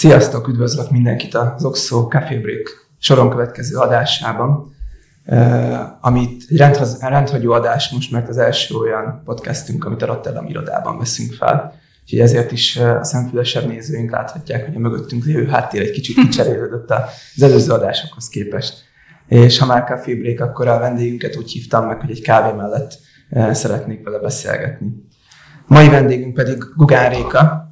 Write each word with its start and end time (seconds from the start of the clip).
Sziasztok, 0.00 0.48
üdvözlök 0.48 0.90
mindenkit 0.90 1.34
az 1.34 1.64
Oxo 1.64 2.06
Café 2.06 2.38
Break 2.38 2.88
soron 2.98 3.30
következő 3.30 3.76
adásában, 3.76 4.74
amit 6.00 6.44
egy 6.48 6.58
rendhagyó 7.00 7.52
adás 7.52 7.90
most, 7.90 8.10
mert 8.10 8.28
az 8.28 8.38
első 8.38 8.74
olyan 8.74 9.22
podcastünk, 9.24 9.84
amit 9.84 10.02
a 10.02 10.06
Rotterdam 10.06 10.46
irodában 10.46 10.98
veszünk 10.98 11.32
fel. 11.32 11.74
Úgyhogy 12.02 12.18
ezért 12.18 12.52
is 12.52 12.76
a 12.76 13.04
szemfülesebb 13.04 13.66
nézőink 13.66 14.10
láthatják, 14.10 14.66
hogy 14.66 14.76
a 14.76 14.78
mögöttünk 14.78 15.24
lévő 15.24 15.46
háttér 15.46 15.80
egy 15.80 15.90
kicsit 15.90 16.16
kicserélődött 16.16 16.90
az 16.90 17.42
előző 17.42 17.72
adásokhoz 17.72 18.28
képest. 18.28 18.84
És 19.26 19.58
ha 19.58 19.66
már 19.66 19.84
Café 19.84 20.14
Break, 20.14 20.40
akkor 20.40 20.68
a 20.68 20.78
vendégünket 20.78 21.36
úgy 21.36 21.50
hívtam 21.50 21.86
meg, 21.86 22.00
hogy 22.00 22.10
egy 22.10 22.22
kávé 22.22 22.56
mellett 22.56 22.92
szeretnék 23.52 24.04
vele 24.04 24.18
beszélgetni. 24.18 25.08
Mai 25.66 25.88
vendégünk 25.88 26.34
pedig 26.34 26.64
Gugán 26.76 27.10
Réka, 27.10 27.68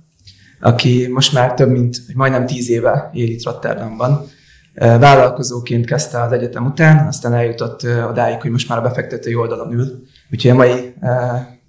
aki 0.60 1.08
most 1.12 1.32
már 1.32 1.54
több 1.54 1.70
mint 1.70 1.96
majdnem 2.14 2.46
tíz 2.46 2.70
éve 2.70 3.10
él 3.12 3.28
itt 3.28 3.44
Rotterdamban. 3.44 4.26
Vállalkozóként 4.74 5.86
kezdte 5.86 6.22
az 6.22 6.32
egyetem 6.32 6.66
után, 6.66 7.06
aztán 7.06 7.34
eljutott 7.34 7.86
odáig, 8.08 8.40
hogy 8.40 8.50
most 8.50 8.68
már 8.68 8.78
a 8.78 8.82
befektetői 8.82 9.34
oldalon 9.34 9.72
ül. 9.72 10.02
Úgyhogy 10.32 10.50
a 10.50 10.54
mai 10.54 10.94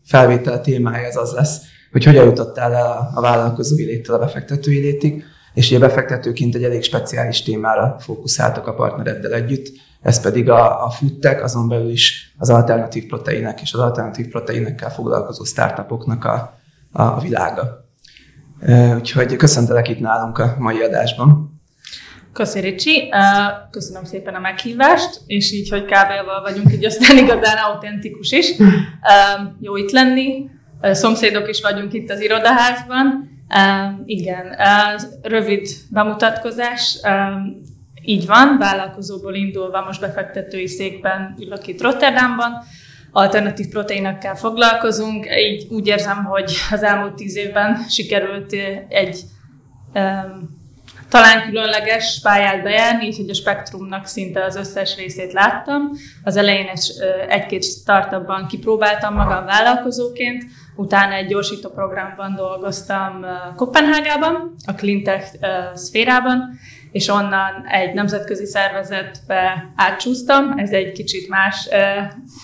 felvétel 0.05 0.61
témája 0.61 1.07
az 1.07 1.17
az 1.17 1.31
lesz, 1.31 1.57
hogy 1.91 2.03
hogyan 2.03 2.25
jutottál 2.25 2.73
el 2.73 3.11
a 3.15 3.21
vállalkozói 3.21 3.85
léttől 3.85 4.15
a 4.15 4.19
befektetői 4.19 4.79
létig, 4.79 5.23
és 5.53 5.69
ugye 5.69 5.79
befektetőként 5.79 6.55
egy 6.55 6.63
elég 6.63 6.83
speciális 6.83 7.43
témára 7.43 7.95
fókuszáltak 7.99 8.67
a 8.67 8.73
partnereddel 8.73 9.33
együtt, 9.33 9.67
ez 10.01 10.21
pedig 10.21 10.49
a, 10.49 10.85
a 10.85 10.89
foodtech, 10.89 11.43
azon 11.43 11.67
belül 11.67 11.89
is 11.89 12.33
az 12.37 12.49
alternatív 12.49 13.07
proteinek 13.07 13.61
és 13.61 13.73
az 13.73 13.79
alternatív 13.79 14.27
proteinekkel 14.27 14.91
foglalkozó 14.91 15.43
startupoknak 15.43 16.25
a, 16.25 16.59
a 16.91 17.19
világa. 17.19 17.88
Úgyhogy 18.95 19.35
köszöntelek 19.35 19.87
itt 19.87 19.99
nálunk 19.99 20.37
a 20.37 20.55
mai 20.57 20.81
adásban. 20.81 21.61
Köszi 22.33 22.59
Ricsi, 22.59 23.13
köszönöm 23.71 24.03
szépen 24.03 24.35
a 24.35 24.39
meghívást, 24.39 25.21
és 25.25 25.51
így, 25.51 25.69
hogy 25.69 25.85
kávéval 25.85 26.41
vagyunk, 26.41 26.73
így 26.73 26.85
aztán 26.85 27.17
igazán 27.17 27.57
autentikus 27.57 28.31
is. 28.31 28.55
Jó 29.59 29.75
itt 29.77 29.91
lenni, 29.91 30.49
szomszédok 30.81 31.49
is 31.49 31.61
vagyunk 31.61 31.93
itt 31.93 32.09
az 32.09 32.21
irodaházban. 32.21 33.29
Igen, 34.05 34.55
rövid 35.21 35.67
bemutatkozás. 35.89 36.99
Így 38.03 38.25
van, 38.25 38.57
vállalkozóból 38.59 39.35
indulva 39.35 39.85
most 39.85 40.01
befektetői 40.01 40.67
székben 40.67 41.35
ülök 41.39 41.67
itt 41.67 41.81
Rotterdamban 41.81 42.51
alternatív 43.11 43.67
proteinekkel 43.67 44.35
foglalkozunk. 44.35 45.27
Így 45.39 45.67
úgy 45.69 45.87
érzem, 45.87 46.23
hogy 46.23 46.53
az 46.71 46.83
elmúlt 46.83 47.13
tíz 47.13 47.35
évben 47.35 47.85
sikerült 47.89 48.53
egy 48.89 49.21
um, 49.93 50.57
talán 51.09 51.45
különleges 51.45 52.19
pályát 52.23 52.63
bejárni, 52.63 53.05
így 53.05 53.17
hogy 53.17 53.29
a 53.29 53.33
spektrumnak 53.33 54.05
szinte 54.05 54.43
az 54.43 54.55
összes 54.55 54.95
részét 54.95 55.33
láttam. 55.33 55.91
Az 56.23 56.35
elején 56.35 56.69
egy-két 57.27 57.63
startupban 57.63 58.47
kipróbáltam 58.47 59.13
magam 59.13 59.45
vállalkozóként, 59.45 60.43
utána 60.75 61.13
egy 61.13 61.27
gyorsító 61.27 61.69
programban 61.69 62.35
dolgoztam 62.35 63.25
Kopenhágában, 63.55 64.53
a 64.65 64.71
cleantech 64.71 65.25
szférában, 65.73 66.59
és 66.91 67.07
onnan 67.07 67.65
egy 67.67 67.93
nemzetközi 67.93 68.45
szervezetbe 68.45 69.71
átcsúsztam, 69.75 70.57
ez 70.57 70.71
egy 70.71 70.91
kicsit 70.91 71.29
más 71.29 71.69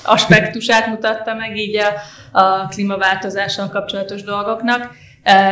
aspektusát 0.03 0.87
mutatta 0.87 1.33
meg 1.33 1.57
így 1.57 1.77
a, 1.77 1.93
a 2.39 2.67
klímaváltozással 2.67 3.69
kapcsolatos 3.69 4.23
dolgoknak, 4.23 4.95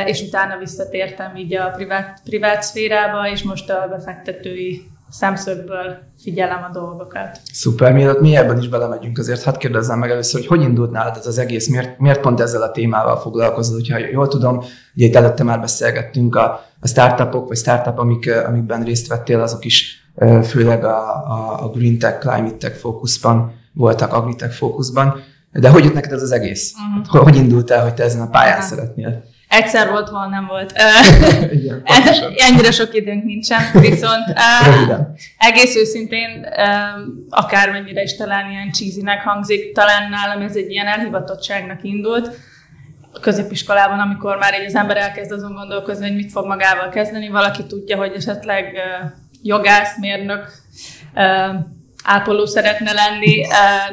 és 0.06 0.22
utána 0.22 0.58
visszatértem 0.58 1.36
így 1.36 1.56
a 1.56 1.70
privát, 1.70 2.22
privát 2.24 2.64
szférába, 2.64 3.30
és 3.30 3.44
most 3.44 3.70
a 3.70 3.88
befektetői 3.90 4.92
szemszögből 5.14 5.98
figyelem 6.22 6.66
a 6.70 6.74
dolgokat. 6.74 7.40
Szuper, 7.52 7.94
mielőtt 7.94 8.20
mi 8.20 8.36
ebben 8.36 8.58
is 8.58 8.68
belemegyünk, 8.68 9.18
azért 9.18 9.44
hadd 9.44 9.58
kérdezzem 9.58 10.00
meg 10.00 10.10
először, 10.10 10.40
hogy 10.40 10.50
hogy 10.50 10.62
indult 10.62 10.92
nálad 10.92 11.18
ez 11.18 11.28
az 11.28 11.38
egész, 11.38 11.70
miért, 11.70 12.00
miért 12.00 12.20
pont 12.20 12.40
ezzel 12.40 12.62
a 12.62 12.72
témával 12.72 13.20
foglalkozol, 13.20 13.76
hogyha 13.76 13.98
jól 13.98 14.28
tudom, 14.28 14.64
ugye 14.96 15.06
itt 15.06 15.16
előtte 15.16 15.44
már 15.44 15.60
beszélgettünk 15.60 16.36
a, 16.36 16.66
a 16.80 16.88
startupok, 16.88 17.48
vagy 17.48 17.58
startup, 17.58 17.98
amik, 17.98 18.32
amikben 18.48 18.84
részt 18.84 19.08
vettél, 19.08 19.42
azok 19.42 19.66
is 19.66 20.08
főleg 20.44 20.84
a, 20.84 20.98
a, 21.28 21.64
a 21.64 21.70
Green 21.70 22.00
Tech, 22.00 22.20
Climate 22.20 22.58
Tech 22.58 22.76
fókuszban 22.76 23.54
voltak, 23.74 24.14
Agritech 24.14 24.54
fókuszban, 24.54 25.16
de 25.52 25.70
hogy 25.70 25.84
jött 25.84 25.94
neked 25.94 26.12
ez 26.12 26.22
az 26.22 26.32
egész? 26.32 26.74
Uh-huh. 26.98 27.24
Hogy 27.24 27.36
indult 27.36 27.72
el, 27.72 27.84
hogy 27.84 27.94
te 27.94 28.04
ezen 28.04 28.22
a 28.22 28.30
pályán 28.30 28.58
uh-huh. 28.58 28.70
szeretnél? 28.70 29.24
Egyszer 29.54 29.90
volt, 29.90 30.10
hol 30.10 30.28
nem 30.28 30.46
volt. 30.46 30.74
Igen, 31.60 31.84
Ennyire 32.48 32.72
sok 32.72 32.94
időnk 32.94 33.24
nincsen, 33.24 33.62
viszont 33.74 34.24
egész 35.38 35.76
őszintén 35.76 36.46
akármennyire 37.30 38.02
is 38.02 38.16
talán 38.16 38.52
ilyen 38.52 38.72
cheesynek 38.72 39.22
hangzik, 39.22 39.72
talán 39.72 40.10
nálam 40.10 40.42
ez 40.42 40.56
egy 40.56 40.72
ilyen 40.72 40.88
elhivatottságnak 40.88 41.84
indult, 41.84 42.36
a 43.14 43.20
középiskolában, 43.20 44.00
amikor 44.00 44.38
már 44.38 44.54
egy 44.54 44.66
az 44.66 44.76
ember 44.76 44.98
elkezd 44.98 45.32
azon 45.32 45.54
gondolkozni, 45.54 46.08
hogy 46.08 46.16
mit 46.16 46.32
fog 46.32 46.46
magával 46.46 46.90
kezdeni, 46.90 47.30
valaki 47.30 47.66
tudja, 47.66 47.98
hogy 47.98 48.14
esetleg 48.16 48.78
jogász, 49.42 50.00
mérnök, 50.00 50.52
ápoló 52.04 52.46
szeretne 52.46 52.92
lenni, 52.92 53.46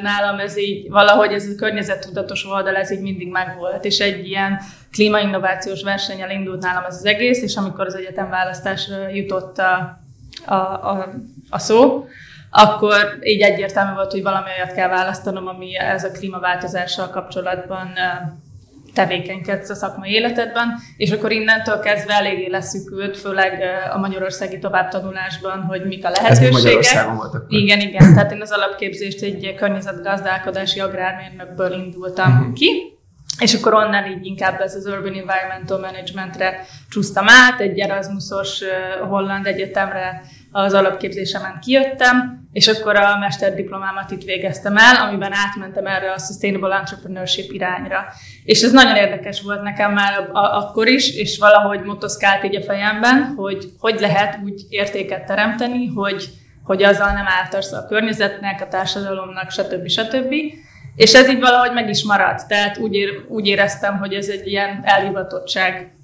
nálam 0.03 0.39
ez 0.39 0.59
így 0.59 0.91
valahogy 0.91 1.33
ez 1.33 1.47
a 1.47 1.55
környezettudatos 1.57 2.47
oldal, 2.47 2.77
ez 2.77 2.91
így 2.91 3.01
mindig 3.01 3.31
megvolt, 3.31 3.85
és 3.85 3.99
egy 3.99 4.27
ilyen 4.29 4.61
klímainnovációs 4.93 5.83
versennyel 5.83 6.31
indult 6.31 6.63
nálam 6.63 6.85
ez 6.85 6.95
az 6.95 7.05
egész, 7.05 7.43
és 7.43 7.57
amikor 7.57 7.87
az 7.87 7.95
egyetemválasztásra 7.95 9.09
jutott 9.09 9.59
a, 9.59 10.01
a, 10.45 10.55
a, 10.55 11.13
a 11.51 11.59
szó, 11.59 12.07
akkor 12.51 13.19
így 13.23 13.41
egyértelmű 13.41 13.95
volt, 13.95 14.11
hogy 14.11 14.23
valami 14.23 14.49
olyat 14.59 14.75
kell 14.75 14.89
választanom, 14.89 15.47
ami 15.47 15.77
ez 15.77 16.05
a 16.05 16.11
klímaváltozással 16.11 17.09
kapcsolatban 17.09 17.89
tevékenykedsz 18.95 19.71
a 19.71 19.75
szakmai 19.75 20.11
életedben, 20.11 20.69
és 20.97 21.11
akkor 21.11 21.33
innentől 21.33 21.81
kezdve 21.81 22.13
eléggé 22.13 22.47
leszűkült, 22.47 23.17
főleg 23.17 23.63
a 23.93 23.99
magyarországi 23.99 24.59
továbbtanulásban, 24.59 25.61
hogy 25.61 25.85
mik 25.85 26.05
a 26.05 26.11
lehetőségek. 26.11 26.55
Ez 26.55 26.63
Magyarországon 26.63 27.17
voltak. 27.17 27.45
Igen, 27.49 27.81
igen. 27.81 28.15
Tehát 28.15 28.33
én 28.33 28.41
az 28.41 28.51
alapképzést 28.51 29.23
egy 29.23 29.55
környezetgazdálkodási 29.57 30.81
agrármérnökből 30.81 31.73
indultam 31.73 32.33
uh-huh. 32.33 32.53
ki, 32.53 32.99
és 33.41 33.55
akkor 33.55 33.75
onnan 33.75 34.07
így 34.07 34.27
inkább 34.27 34.61
ez 34.61 34.75
az 34.75 34.87
Urban 34.87 35.15
Environmental 35.15 35.79
Managementre 35.79 36.67
csúsztam 36.91 37.29
át, 37.29 37.61
egy 37.61 37.79
Erasmusos 37.79 38.61
holland 39.09 39.47
egyetemre 39.47 40.23
az 40.53 40.73
alapképzésemen 40.73 41.59
kijöttem, 41.61 42.49
és 42.53 42.69
akkor 42.69 42.97
a 42.97 43.19
mesterdiplomámat 43.19 44.11
itt 44.11 44.23
végeztem 44.23 44.77
el, 44.77 45.09
amiben 45.09 45.33
átmentem 45.33 45.87
erre 45.87 46.13
a 46.13 46.19
Sustainable 46.19 46.77
Entrepreneurship 46.77 47.53
irányra. 47.53 48.05
És 48.45 48.63
ez 48.63 48.73
nagyon 48.73 48.97
érdekes 48.97 49.43
volt 49.43 49.63
nekem 49.63 49.93
már 49.93 50.29
akkor 50.33 50.89
is, 50.89 51.17
és 51.17 51.39
valahogy 51.39 51.83
motoszkált 51.83 52.45
így 52.45 52.57
a 52.57 52.63
fejemben, 52.63 53.35
hogy 53.37 53.73
hogy 53.79 54.01
lehet 54.01 54.39
úgy 54.45 54.63
értéket 54.69 55.27
teremteni, 55.27 55.87
hogy, 55.87 56.29
hogy 56.65 56.83
azzal 56.83 57.13
nem 57.13 57.27
ártasz 57.27 57.73
a 57.73 57.87
környezetnek, 57.87 58.61
a 58.61 58.69
társadalomnak, 58.69 59.51
stb. 59.51 59.89
stb. 59.89 60.35
És 60.95 61.15
ez 61.15 61.29
így 61.29 61.41
valahogy 61.41 61.73
meg 61.73 61.89
is 61.89 62.05
maradt. 62.05 62.49
Tehát 62.49 62.79
úgy, 62.79 62.95
ér, 62.95 63.09
úgy 63.29 63.47
éreztem, 63.47 63.99
hogy 63.99 64.13
ez 64.13 64.29
egy 64.29 64.47
ilyen 64.47 64.81
elhivatottság. 64.83 65.95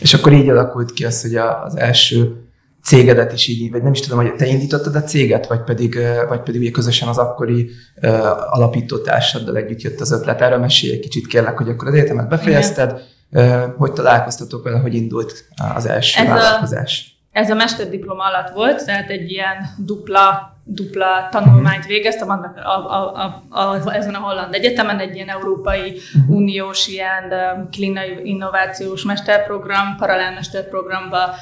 És 0.00 0.14
akkor 0.14 0.32
így 0.32 0.48
alakult 0.48 0.92
ki 0.92 1.04
az, 1.04 1.22
hogy 1.22 1.36
az 1.36 1.76
első 1.76 2.46
cégedet 2.86 3.32
is 3.32 3.46
így, 3.46 3.70
vagy 3.70 3.82
nem 3.82 3.92
is 3.92 4.00
tudom, 4.00 4.18
hogy 4.18 4.34
te 4.34 4.46
indítottad 4.46 4.94
a 4.94 5.02
céget, 5.02 5.46
vagy 5.46 5.62
pedig, 5.62 5.98
vagy 6.28 6.40
pedig 6.40 6.60
ugye 6.60 6.70
közösen 6.70 7.08
az 7.08 7.18
akkori 7.18 7.70
uh, 8.02 8.54
alapítótársaddal 8.54 9.56
együtt 9.56 9.80
jött 9.82 10.00
az 10.00 10.12
ötlet. 10.12 10.40
Erről 10.40 10.58
mesélj 10.58 10.92
egy 10.92 11.00
kicsit 11.00 11.26
kérlek, 11.26 11.56
hogy 11.56 11.68
akkor 11.68 11.88
az 11.88 11.94
egyetemet 11.94 12.28
befejezted, 12.28 13.00
uh, 13.30 13.62
hogy 13.76 13.92
találkoztatok 13.92 14.64
vele, 14.64 14.78
hogy 14.78 14.94
indult 14.94 15.44
az 15.74 15.86
első 15.86 16.20
ez 16.20 16.28
vállalkozás? 16.28 17.10
A, 17.10 17.15
ez 17.36 17.50
a 17.50 17.54
mesterdiploma 17.54 18.24
alatt 18.24 18.50
volt, 18.50 18.84
tehát 18.84 19.10
egy 19.10 19.30
ilyen 19.30 19.56
dupla 19.78 20.54
dupla 20.68 21.28
tanulmányt 21.30 21.86
végeztem, 21.86 22.30
annak 22.30 22.56
a, 22.56 22.92
a, 22.94 23.14
a, 23.50 23.60
a, 23.60 23.94
ezen 23.94 24.14
a 24.14 24.18
holland 24.18 24.54
egyetemen 24.54 24.98
egy 24.98 25.14
ilyen 25.14 25.28
Európai 25.28 25.98
Uniós 26.28 26.88
ilyen 26.88 27.32
klinikai 27.70 28.20
innovációs 28.22 29.04
mesterprogram, 29.04 29.96
paralel 29.96 30.32
mesterprogramba 30.32 31.34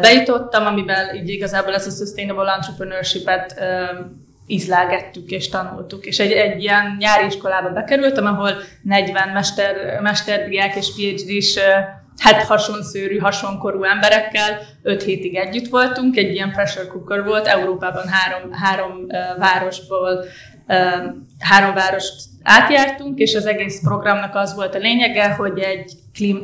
bejutottam, 0.00 0.66
amivel 0.66 1.14
így 1.14 1.28
igazából 1.28 1.74
ezt 1.74 1.86
a 1.86 1.90
Sustainable 1.90 2.52
Entrepreneurship-et 2.52 3.54
ízlágettük 4.46 5.30
és 5.30 5.48
tanultuk. 5.48 6.04
És 6.04 6.18
egy, 6.18 6.32
egy 6.32 6.62
ilyen 6.62 6.96
nyári 6.98 7.26
iskolába 7.26 7.70
bekerültem, 7.70 8.26
ahol 8.26 8.50
40 8.82 9.28
mester, 9.28 10.00
mesterdiák 10.00 10.74
és 10.74 10.92
PhD-s 10.94 11.58
hát 12.18 12.42
hasonszőrű, 12.42 13.18
hasonkorú 13.18 13.82
emberekkel. 13.84 14.58
Öt 14.82 15.02
hétig 15.02 15.36
együtt 15.36 15.68
voltunk, 15.68 16.16
egy 16.16 16.34
ilyen 16.34 16.52
pressure 16.52 16.86
cooker 16.86 17.24
volt, 17.24 17.46
Európában 17.46 18.08
három, 18.08 18.52
három 18.52 19.06
városból 19.38 20.24
három 21.38 21.74
várost 21.74 22.14
átjártunk, 22.42 23.18
és 23.18 23.34
az 23.34 23.46
egész 23.46 23.80
programnak 23.80 24.34
az 24.34 24.54
volt 24.54 24.74
a 24.74 24.78
lényege, 24.78 25.28
hogy 25.28 25.58
egy 25.58 25.92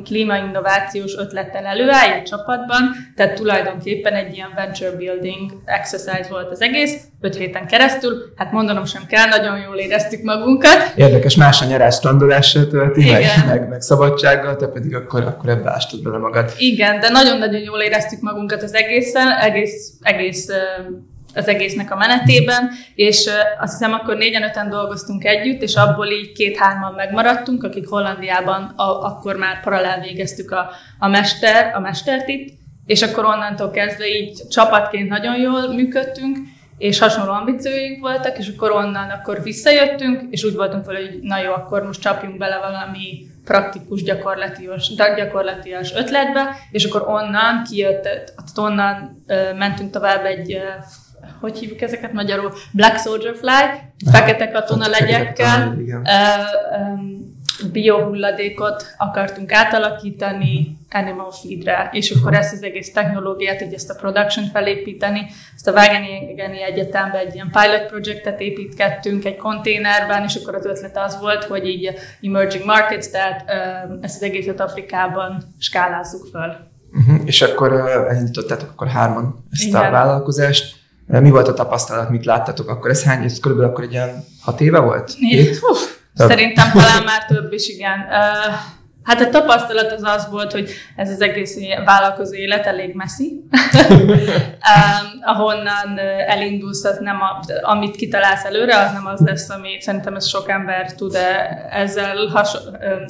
klímainnovációs 0.05 1.17
ötlettel 1.17 1.65
előáll 1.65 2.11
egy 2.11 2.23
csapatban, 2.23 2.94
tehát 3.17 3.35
tulajdonképpen 3.35 4.15
egy 4.15 4.35
ilyen 4.35 4.53
venture 4.55 4.91
building 4.91 5.50
exercise 5.65 6.26
volt 6.31 6.50
az 6.50 6.61
egész, 6.61 7.00
öt 7.20 7.37
héten 7.37 7.67
keresztül, 7.67 8.32
hát 8.37 8.53
mondanom 8.53 8.85
sem 8.85 9.06
kell, 9.06 9.29
nagyon 9.29 9.59
jól 9.59 9.76
éreztük 9.76 10.23
magunkat. 10.23 10.93
Érdekes, 10.94 11.37
más 11.37 11.62
a 11.62 11.64
nyerás 11.64 11.94
strandolással 11.94 12.67
tölti, 12.67 13.11
meg, 13.11 13.25
meg, 13.47 13.69
meg, 13.69 13.81
szabadsággal, 13.81 14.56
te 14.56 14.67
pedig 14.67 14.94
akkor, 14.94 15.23
akkor 15.23 15.49
ebbe 15.50 15.71
ástad 15.71 16.03
bele 16.03 16.19
magad. 16.19 16.53
Igen, 16.56 17.00
de 17.00 17.09
nagyon-nagyon 17.09 17.61
jól 17.61 17.81
éreztük 17.81 18.21
magunkat 18.21 18.62
az 18.62 18.75
egészen, 18.75 19.29
egész, 19.41 19.93
egész 20.00 20.49
az 21.34 21.48
egésznek 21.48 21.90
a 21.90 21.96
menetében, 21.96 22.70
és 22.94 23.30
azt 23.60 23.72
hiszem 23.72 23.92
akkor 23.92 24.16
négyen 24.16 24.42
öten 24.42 24.70
dolgoztunk 24.70 25.25
együtt, 25.25 25.62
és 25.62 25.75
abból 25.75 26.06
így 26.06 26.32
két-hárman 26.32 26.92
megmaradtunk, 26.92 27.64
akik 27.64 27.88
Hollandiában 27.88 28.62
a, 28.76 29.06
akkor 29.06 29.36
már 29.36 29.60
paralel 29.62 30.00
végeztük 30.00 30.50
a, 30.50 30.70
a, 30.98 31.08
mester, 31.08 31.75
a 31.75 31.80
mestert 31.80 32.28
itt, 32.28 32.56
és 32.86 33.02
akkor 33.02 33.25
onnantól 33.25 33.70
kezdve 33.70 34.06
így 34.06 34.48
csapatként 34.48 35.08
nagyon 35.08 35.38
jól 35.38 35.72
működtünk, 35.72 36.38
és 36.78 36.98
hasonló 36.98 37.32
ambícióink 37.32 38.00
voltak, 38.00 38.38
és 38.38 38.52
akkor 38.56 38.70
onnan 38.70 39.10
akkor 39.10 39.42
visszajöttünk, 39.42 40.22
és 40.30 40.44
úgy 40.44 40.54
voltunk 40.54 40.84
fel, 40.84 40.94
hogy 40.94 41.19
na 41.22 41.40
jó, 41.40 41.52
akkor 41.52 41.82
most 41.82 42.00
csapjunk 42.00 42.36
bele 42.36 42.58
valami 42.58 43.26
praktikus, 43.44 44.02
gyakorlatias, 44.02 44.94
gyakorlatias 45.16 45.94
ötletbe, 45.94 46.56
és 46.70 46.84
akkor 46.84 47.08
onnan 47.08 47.62
kijött, 47.70 48.32
onnan 48.56 49.25
mentünk 49.58 49.90
tovább 49.90 50.25
egy 50.25 50.60
hogy 51.41 51.59
hívjuk 51.59 51.81
ezeket 51.81 52.12
magyarul, 52.12 52.53
Black 52.73 52.99
Soldier 52.99 53.35
Fly, 53.35 54.11
fekete 54.11 54.50
katona 54.50 54.88
legyekkel, 54.88 55.76
biohulladékot 57.73 58.94
akartunk 58.97 59.53
átalakítani 59.53 60.79
animal 60.91 61.31
feedre, 61.31 61.88
és 61.93 62.11
akkor 62.11 62.35
ezt 62.35 62.53
az 62.53 62.62
egész 62.62 62.93
technológiát, 62.93 63.62
így 63.62 63.73
ezt 63.73 63.91
a 63.91 63.94
production 63.94 64.47
felépíteni, 64.47 65.26
ezt 65.55 65.69
a 65.69 65.73
Wageningeni 65.73 66.62
Egyetemben 66.62 67.26
egy 67.26 67.35
ilyen 67.35 67.50
pilot 67.50 67.87
projektet 67.87 68.41
építkettünk 68.41 69.25
egy 69.25 69.37
konténerben, 69.37 70.25
és 70.25 70.35
akkor 70.35 70.55
az 70.55 70.67
ötlet 70.67 70.97
az 70.97 71.21
volt, 71.21 71.44
hogy 71.44 71.69
így 71.69 71.94
emerging 72.23 72.64
markets, 72.64 73.06
tehát 73.06 73.44
ezt 74.00 74.17
az 74.17 74.23
egészet 74.23 74.61
Afrikában 74.61 75.55
skálázzuk 75.59 76.26
föl. 76.32 76.56
Uh-huh. 76.93 77.21
És 77.25 77.43
akkor 77.43 77.73
elindítottátok 78.09 78.71
akkor 78.71 78.88
hárman 78.88 79.44
ezt 79.50 79.62
Igen. 79.62 79.85
a 79.85 79.91
vállalkozást. 79.91 80.76
Mi 81.08 81.31
volt 81.31 81.49
a 81.49 81.55
tapasztalat, 81.55 82.10
mit 82.10 82.25
láttatok 82.25 82.69
akkor? 82.69 82.90
Ez 82.90 83.05
hány, 83.05 83.25
ez 83.25 83.40
körülbelül 83.40 83.72
akkor 83.72 83.84
egy 83.84 83.93
ilyen 83.93 84.25
hat 84.40 84.60
éve 84.60 84.78
volt? 84.78 85.14
Szerintem 86.14 86.70
talán 86.72 87.02
már 87.05 87.25
több 87.25 87.52
is, 87.52 87.69
igen. 87.69 87.99
Uh, 87.99 88.55
hát 89.02 89.20
a 89.20 89.28
tapasztalat 89.28 89.93
az 89.93 90.02
az 90.02 90.28
volt, 90.31 90.52
hogy 90.52 90.70
ez 90.96 91.10
az 91.10 91.20
egész 91.20 91.56
vállalkozó 91.84 92.34
élet 92.34 92.66
elég 92.66 92.94
messzi. 92.94 93.44
ahonnan 95.25 95.99
elindulsz, 96.26 96.84
az 96.84 96.99
nem 97.00 97.16
a, 97.20 97.40
amit 97.62 97.96
kitalálsz 97.96 98.44
előre, 98.44 98.78
az 98.78 98.93
nem 98.93 99.06
az 99.06 99.20
lesz, 99.20 99.50
ami 99.50 99.69
szerintem 99.81 100.14
ez 100.14 100.26
sok 100.26 100.49
ember 100.49 100.94
tud 100.94 101.16
ezzel 101.70 102.26
has, 102.26 102.56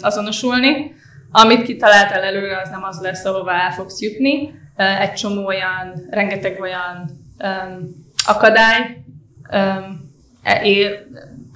azonosulni. 0.01 0.95
Amit 1.31 1.63
kitaláltál 1.63 2.23
előre, 2.23 2.61
az 2.61 2.69
nem 2.69 2.85
az 2.85 3.01
lesz, 3.03 3.25
ahová 3.25 3.65
el 3.65 3.73
fogsz 3.73 4.01
jutni. 4.01 4.55
Egy 4.77 5.13
csomó 5.13 5.47
olyan, 5.47 6.07
rengeteg 6.11 6.61
olyan 6.61 7.18
um, 7.39 8.07
akadály 8.27 9.05
um, 9.53 10.11
ér, 10.63 11.07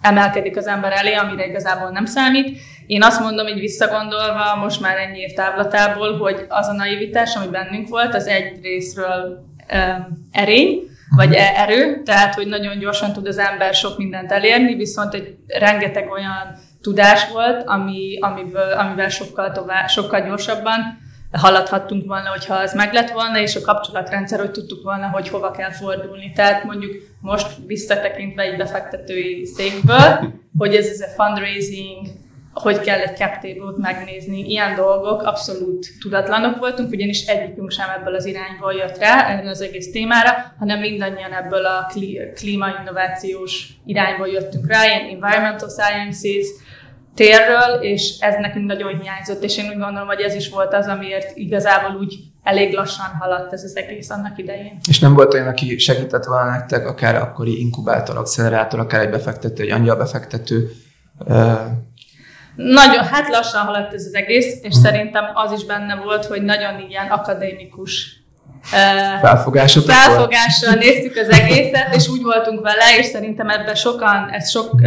emelkedik 0.00 0.56
az 0.56 0.66
ember 0.66 0.92
elé, 0.92 1.12
amire 1.12 1.46
igazából 1.46 1.90
nem 1.90 2.04
számít. 2.04 2.58
Én 2.86 3.02
azt 3.02 3.20
mondom, 3.20 3.46
hogy 3.46 3.60
visszagondolva, 3.60 4.56
most 4.56 4.80
már 4.80 4.96
ennyi 4.96 5.18
év 5.18 5.32
távlatából, 5.32 6.18
hogy 6.18 6.46
az 6.48 6.68
a 6.68 6.72
naivitás, 6.72 7.34
ami 7.36 7.46
bennünk 7.46 7.88
volt, 7.88 8.14
az 8.14 8.26
egy 8.26 8.58
részről 8.62 9.46
um, 9.72 10.28
erény, 10.32 10.78
vagy 11.16 11.34
e- 11.34 11.52
erő, 11.56 12.02
tehát 12.04 12.34
hogy 12.34 12.46
nagyon 12.46 12.78
gyorsan 12.78 13.12
tud 13.12 13.26
az 13.26 13.38
ember 13.38 13.74
sok 13.74 13.98
mindent 13.98 14.32
elérni, 14.32 14.74
viszont 14.74 15.14
egy 15.14 15.36
rengeteg 15.46 16.10
olyan 16.10 16.54
tudás 16.80 17.28
volt, 17.32 17.62
ami, 17.66 18.18
amiből, 18.20 18.72
amivel 18.72 19.08
sokkal, 19.08 19.52
tovább, 19.52 19.88
sokkal 19.88 20.20
gyorsabban 20.20 21.01
haladhattunk 21.32 22.06
volna, 22.06 22.28
hogyha 22.28 22.54
az 22.54 22.74
meg 22.74 22.92
lett 22.92 23.10
volna, 23.10 23.38
és 23.38 23.56
a 23.56 23.60
kapcsolatrendszer, 23.60 24.38
hogy 24.38 24.50
tudtuk 24.50 24.82
volna, 24.82 25.08
hogy 25.08 25.28
hova 25.28 25.50
kell 25.50 25.70
fordulni. 25.70 26.32
Tehát 26.34 26.64
mondjuk 26.64 26.92
most 27.20 27.46
visszatekintve 27.66 28.42
egy 28.42 28.56
befektetői 28.56 29.44
székből, 29.44 30.32
hogy 30.58 30.74
ez, 30.74 30.86
ez 30.86 31.00
a 31.00 31.22
fundraising, 31.22 32.06
hogy 32.52 32.80
kell 32.80 32.98
egy 32.98 33.16
cap 33.16 33.46
megnézni, 33.76 34.50
ilyen 34.50 34.74
dolgok 34.74 35.22
abszolút 35.22 35.86
tudatlanok 36.00 36.58
voltunk, 36.58 36.90
ugyanis 36.92 37.26
egyikünk 37.26 37.70
sem 37.70 37.88
ebből 37.98 38.14
az 38.14 38.26
irányból 38.26 38.72
jött 38.72 38.98
rá, 38.98 39.40
az 39.44 39.60
egész 39.60 39.90
témára, 39.90 40.54
hanem 40.58 40.78
mindannyian 40.78 41.32
ebből 41.32 41.64
a 41.64 41.92
klímainnovációs 42.34 43.68
irányból 43.86 44.28
jöttünk 44.28 44.66
rá, 44.66 44.84
ilyen 44.84 45.00
environmental 45.00 45.68
sciences, 45.68 46.46
térről, 47.14 47.80
és 47.80 48.16
ez 48.20 48.34
nekünk 48.40 48.66
nagyon 48.66 49.00
hiányzott, 49.00 49.42
és 49.42 49.58
én 49.58 49.68
úgy 49.68 49.78
gondolom, 49.78 50.06
hogy 50.06 50.20
ez 50.20 50.34
is 50.34 50.48
volt 50.48 50.74
az, 50.74 50.86
amiért 50.86 51.36
igazából 51.36 52.00
úgy 52.00 52.18
elég 52.42 52.74
lassan 52.74 53.06
haladt 53.20 53.52
ez 53.52 53.64
az 53.64 53.76
egész 53.76 54.10
annak 54.10 54.38
idején. 54.38 54.78
És 54.88 54.98
nem 54.98 55.14
volt 55.14 55.34
olyan, 55.34 55.46
aki 55.46 55.78
segített 55.78 56.24
volna 56.24 56.50
nektek, 56.50 56.86
akár 56.86 57.14
akkori 57.14 57.60
inkubátor, 57.60 58.16
accelerátor, 58.16 58.80
akár 58.80 59.00
egy 59.00 59.10
befektető, 59.10 59.62
egy 59.62 59.70
angyal 59.70 59.96
befektető? 59.96 60.70
Nagyon, 62.56 63.04
hát 63.04 63.28
lassan 63.28 63.64
haladt 63.64 63.92
ez 63.92 64.04
az 64.06 64.14
egész, 64.14 64.58
és 64.62 64.72
hmm. 64.72 64.82
szerintem 64.82 65.24
az 65.34 65.52
is 65.52 65.64
benne 65.64 65.96
volt, 65.96 66.24
hogy 66.24 66.42
nagyon 66.42 66.80
ilyen 66.88 67.06
akadémikus 67.06 68.21
Felfogásotok 69.20 69.90
Felfogással 69.90 70.74
néztük 70.74 71.16
az 71.16 71.28
egészet, 71.28 71.94
és 71.94 72.08
úgy 72.08 72.22
voltunk 72.22 72.60
vele, 72.60 72.98
és 72.98 73.06
szerintem 73.06 73.48
ebben 73.48 73.74
sokan, 73.74 74.28
ez 74.30 74.50
sok 74.50 74.80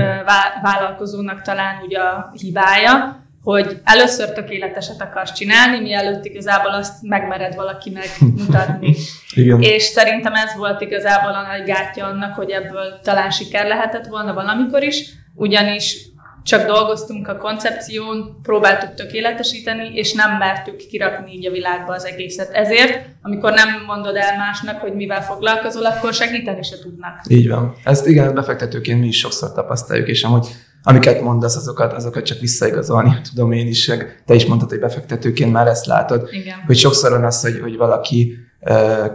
vállalkozónak 0.62 1.42
talán 1.42 1.82
ugye 1.86 2.00
a 2.00 2.32
hibája, 2.34 3.24
hogy 3.44 3.82
először 3.84 4.32
tökéleteset 4.32 5.02
akarsz 5.02 5.34
csinálni, 5.34 5.80
mielőtt 5.80 6.26
igazából 6.26 6.72
azt 6.72 6.94
megmered 7.02 7.56
valakinek 7.56 8.10
mutatni. 8.20 8.96
Igen. 9.36 9.62
És 9.62 9.84
szerintem 9.84 10.34
ez 10.34 10.56
volt 10.58 10.82
igazából 10.82 11.32
a 11.32 11.42
nagy 11.42 11.64
gátja 11.64 12.06
annak, 12.06 12.36
hogy 12.36 12.50
ebből 12.50 13.00
talán 13.04 13.30
siker 13.30 13.68
lehetett 13.68 14.06
volna 14.06 14.34
valamikor 14.34 14.84
is, 14.84 15.10
ugyanis 15.34 15.98
csak 16.46 16.66
dolgoztunk 16.66 17.28
a 17.28 17.38
koncepción, 17.38 18.40
próbáltuk 18.42 18.94
tökéletesíteni, 18.94 19.92
és 19.94 20.14
nem 20.14 20.38
mertük 20.38 20.76
kirakni 20.76 21.34
így 21.34 21.48
a 21.48 21.52
világba 21.52 21.94
az 21.94 22.06
egészet. 22.06 22.52
Ezért, 22.52 23.06
amikor 23.22 23.54
nem 23.54 23.70
mondod 23.88 24.16
el 24.16 24.38
másnak, 24.38 24.80
hogy 24.80 24.94
mivel 24.94 25.24
foglalkozol, 25.24 25.86
akkor 25.86 26.14
segíteni 26.14 26.64
se 26.64 26.80
tudnak. 26.80 27.22
Így 27.28 27.50
van. 27.50 27.76
Ezt 27.84 28.08
igen, 28.08 28.34
befektetőként 28.34 29.00
mi 29.00 29.08
is 29.08 29.18
sokszor 29.18 29.52
tapasztaljuk, 29.52 30.08
és 30.08 30.24
amúgy 30.24 30.48
amiket 30.88 31.22
mondasz, 31.22 31.56
azokat, 31.56 31.94
azokat 31.94 32.26
csak 32.26 32.40
visszaigazolni 32.40 33.16
tudom 33.34 33.52
én 33.52 33.68
is, 33.68 33.92
te 34.26 34.34
is 34.34 34.46
mondtad, 34.46 34.70
hogy 34.70 34.80
befektetőként 34.80 35.52
már 35.52 35.68
ezt 35.68 35.86
látod, 35.86 36.28
igen. 36.32 36.64
hogy 36.66 36.78
sokszor 36.78 37.12
van 37.12 37.24
az, 37.24 37.42
hogy, 37.42 37.60
hogy 37.60 37.78
valaki 37.78 38.38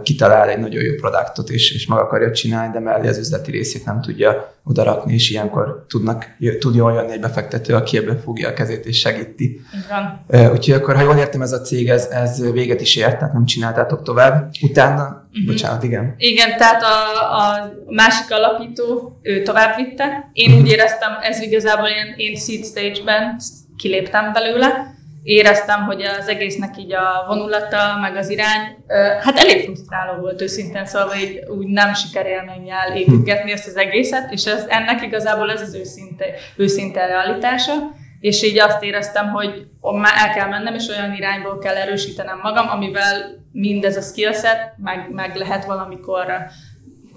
kitalál 0.03 0.49
egy 0.49 0.59
nagyon 0.59 0.83
jó 0.83 0.93
produktot, 0.93 1.49
és, 1.49 1.73
és 1.73 1.85
meg 1.87 1.99
akarja 1.99 2.31
csinálni, 2.31 2.73
de 2.73 2.79
mellé 2.79 3.07
az 3.07 3.17
üzleti 3.17 3.51
részét 3.51 3.85
nem 3.85 4.01
tudja 4.01 4.55
odarakni, 4.63 5.13
és 5.13 5.29
ilyenkor 5.29 5.85
tudnak, 5.87 6.25
tud 6.59 6.75
jól 6.75 6.93
jönni 6.93 7.11
egy 7.11 7.19
befektető, 7.19 7.73
aki 7.73 7.97
ebben 7.97 8.19
fogja 8.19 8.49
a 8.49 8.53
kezét 8.53 8.85
és 8.85 8.99
segíti. 8.99 9.61
Igen. 9.85 10.51
Úgyhogy 10.51 10.73
akkor, 10.73 10.95
ha 10.95 11.01
jól 11.01 11.17
értem, 11.17 11.41
ez 11.41 11.51
a 11.51 11.61
cég, 11.61 11.89
ez, 11.89 12.05
ez 12.05 12.51
véget 12.51 12.81
is 12.81 12.95
ért, 12.95 13.17
tehát 13.17 13.33
nem 13.33 13.45
csináltátok 13.45 14.03
tovább. 14.03 14.49
Utána, 14.61 15.03
uh-huh. 15.03 15.45
bocsánat, 15.45 15.83
igen. 15.83 16.15
Igen, 16.17 16.57
tehát 16.57 16.81
a, 16.81 17.21
a 17.37 17.71
másik 17.87 18.31
alapító, 18.31 19.19
ő 19.21 19.41
tovább 19.41 19.75
vitte. 19.75 20.29
Én 20.33 20.49
uh-huh. 20.49 20.63
úgy 20.63 20.71
éreztem, 20.71 21.11
ez 21.21 21.41
igazából 21.41 21.87
én, 21.87 22.13
én 22.15 22.35
seed 22.35 22.65
stage-ben 22.65 23.35
kiléptem 23.77 24.33
belőle, 24.33 24.99
éreztem, 25.23 25.83
hogy 25.83 26.01
az 26.01 26.27
egésznek 26.27 26.77
így 26.77 26.93
a 26.93 27.23
vonulata, 27.27 27.97
meg 28.01 28.15
az 28.15 28.29
irány, 28.29 28.75
hát 29.21 29.37
elég 29.37 29.63
frusztráló 29.63 30.21
volt 30.21 30.41
őszintén, 30.41 30.85
szóval 30.85 31.07
hogy 31.07 31.39
úgy 31.57 31.67
nem 31.67 31.93
sikerélménnyel 31.93 32.95
építgetni 32.95 33.51
ezt 33.51 33.67
az 33.67 33.77
egészet, 33.77 34.31
és 34.31 34.45
ez, 34.45 34.65
ennek 34.67 35.01
igazából 35.01 35.51
ez 35.51 35.61
az 35.61 35.73
őszinte, 35.73 36.25
őszinte 36.55 37.05
realitása, 37.05 37.73
és 38.19 38.43
így 38.43 38.59
azt 38.59 38.83
éreztem, 38.83 39.29
hogy 39.29 39.67
már 39.81 40.13
el 40.17 40.33
kell 40.33 40.47
mennem, 40.47 40.75
és 40.75 40.87
olyan 40.87 41.13
irányból 41.13 41.57
kell 41.57 41.75
erősítenem 41.75 42.39
magam, 42.43 42.69
amivel 42.69 43.39
mindez 43.51 43.97
a 43.97 44.01
skillset 44.01 44.73
meg, 44.77 45.07
meg 45.11 45.35
lehet 45.35 45.65
valamikor 45.65 46.25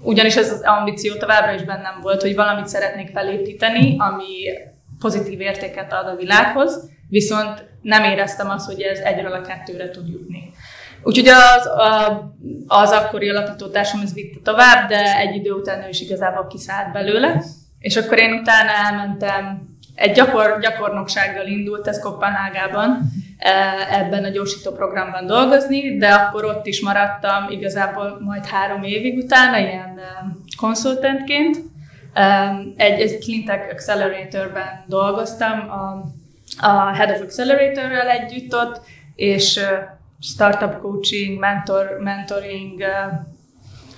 ugyanis 0.05 0.35
ez 0.35 0.51
az 0.51 0.61
ambíció 0.61 1.15
továbbra 1.15 1.53
is 1.53 1.63
bennem 1.63 1.99
volt, 2.01 2.21
hogy 2.21 2.35
valamit 2.35 2.67
szeretnék 2.67 3.09
felépíteni, 3.09 3.95
ami 3.97 4.25
pozitív 4.99 5.41
értéket 5.41 5.93
ad 5.93 6.07
a 6.07 6.15
világhoz, 6.15 6.89
viszont 7.09 7.65
nem 7.81 8.03
éreztem 8.03 8.49
azt, 8.49 8.65
hogy 8.65 8.81
ez 8.81 8.99
egyről 8.99 9.31
a 9.31 9.41
kettőre 9.41 9.89
tud 9.89 10.07
jutni. 10.07 10.53
Úgyhogy 11.03 11.27
az, 11.27 11.69
az 12.67 12.91
akkori 12.91 13.29
alapítótársam 13.29 14.01
ez 14.01 14.13
vitte 14.13 14.39
tovább, 14.43 14.89
de 14.89 15.17
egy 15.17 15.35
idő 15.35 15.51
után 15.51 15.83
ő 15.83 15.89
is 15.89 16.01
igazából 16.01 16.47
kiszállt 16.47 16.91
belőle, 16.91 17.43
és 17.79 17.95
akkor 17.95 18.19
én 18.19 18.33
utána 18.33 18.71
elmentem 18.71 19.73
egy 19.95 20.15
gyakor, 20.15 20.57
gyakornoksággal 20.61 21.45
indult 21.45 21.87
ez 21.87 21.99
Kopenhágában, 21.99 22.99
e, 23.37 23.51
ebben 23.89 24.23
a 24.23 24.29
gyorsító 24.29 24.71
programban 24.71 25.25
dolgozni, 25.25 25.97
de 25.97 26.07
akkor 26.13 26.45
ott 26.45 26.65
is 26.65 26.81
maradtam 26.81 27.49
igazából 27.49 28.17
majd 28.21 28.45
három 28.45 28.83
évig 28.83 29.17
utána, 29.17 29.57
ilyen 29.57 29.97
e, 29.97 30.25
konszultantként. 30.57 31.57
E, 32.13 32.55
egy, 32.75 33.01
egy 33.01 33.19
Cleantech 33.19 33.73
Acceleratorben 33.73 34.83
dolgoztam, 34.87 35.69
a, 35.69 36.03
a 36.59 36.93
Head 36.93 37.09
of 37.09 37.21
Acceleratorrel 37.21 38.09
együtt 38.09 38.53
ott, 38.53 38.81
és 39.15 39.59
startup 40.19 40.81
coaching, 40.81 41.39
mentor, 41.39 41.97
mentoring, 41.99 42.83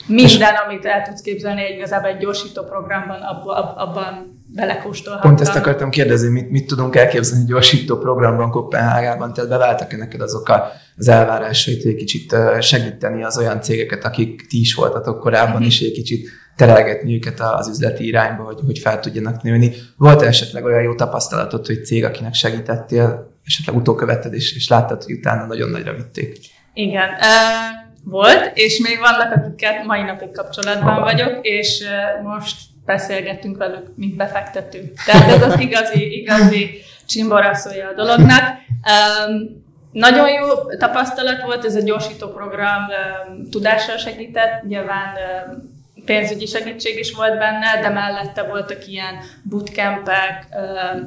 minden, 0.07 0.55
amit 0.65 0.85
el 0.85 1.01
tudsz 1.01 1.21
képzelni, 1.21 1.61
egy 1.61 1.75
igazából 1.75 2.09
egy 2.09 2.17
gyorsító 2.17 2.63
programban, 2.63 3.21
abban, 3.21 3.77
abban 3.77 4.43
belekóstolhattam. 4.53 5.29
Pont 5.29 5.47
ezt 5.47 5.55
akartam 5.55 5.89
kérdezni, 5.89 6.29
mit, 6.29 6.49
mit 6.49 6.67
tudunk 6.67 6.95
elképzelni 6.95 7.41
egy 7.41 7.47
gyorsító 7.49 7.97
programban 7.97 8.51
Kopenhágában, 8.51 9.33
tehát 9.33 9.49
beváltak-e 9.49 9.97
neked 9.97 10.21
azok 10.21 10.51
az 10.97 11.07
elvárásait, 11.07 11.81
hogy 11.81 11.91
egy 11.91 11.97
kicsit 11.97 12.35
segíteni 12.59 13.23
az 13.23 13.37
olyan 13.37 13.61
cégeket, 13.61 14.03
akik 14.03 14.47
ti 14.47 14.59
is 14.59 14.73
voltatok 14.73 15.19
korábban, 15.19 15.55
mm-hmm. 15.55 15.65
és 15.65 15.81
egy 15.81 15.91
kicsit 15.91 16.29
terelgetni 16.57 17.13
őket 17.13 17.39
az 17.39 17.67
üzleti 17.67 18.07
irányba, 18.07 18.43
hogy, 18.43 18.59
hogy 18.65 18.79
fel 18.79 18.99
tudjanak 18.99 19.41
nőni. 19.41 19.71
Volt 19.97 20.21
esetleg 20.21 20.63
olyan 20.65 20.81
jó 20.81 20.95
tapasztalatot, 20.95 21.67
hogy 21.67 21.85
cég, 21.85 22.03
akinek 22.03 22.33
segítettél, 22.33 23.31
esetleg 23.45 23.75
utókövetted, 23.75 24.33
és, 24.33 24.55
és 24.55 24.67
láttad, 24.67 25.03
hogy 25.03 25.13
utána 25.13 25.45
nagyon 25.45 25.69
nagyra 25.69 25.93
vitték? 25.93 26.39
Igen. 26.73 27.09
Uh 27.09 27.85
volt, 28.09 28.51
és 28.53 28.79
még 28.79 28.99
vannak, 28.99 29.35
akikkel 29.35 29.85
mai 29.85 30.01
napig 30.01 30.31
kapcsolatban 30.31 31.01
vagyok, 31.01 31.39
és 31.41 31.83
most 32.23 32.55
beszélgettünk 32.85 33.57
velük, 33.57 33.85
mint 33.95 34.15
befektető. 34.15 34.93
Tehát 35.05 35.31
ez 35.31 35.41
az 35.41 35.59
igazi, 35.59 36.19
igazi 36.19 36.69
csimboraszója 37.05 37.87
a 37.87 37.93
dolognak. 37.93 38.43
Um, 38.43 39.65
nagyon 39.91 40.29
jó 40.29 40.47
tapasztalat 40.77 41.41
volt, 41.41 41.65
ez 41.65 41.75
a 41.75 41.81
gyorsító 41.81 42.27
program 42.27 42.81
um, 42.83 43.49
tudással 43.49 43.97
segített, 43.97 44.63
nyilván 44.63 45.13
um, 45.47 45.76
pénzügyi 46.07 46.45
segítség 46.45 46.99
is 46.99 47.13
volt 47.13 47.37
benne, 47.37 47.81
de 47.81 47.89
mellette 47.89 48.43
voltak 48.43 48.87
ilyen 48.87 49.15
bootcampek, 49.43 50.47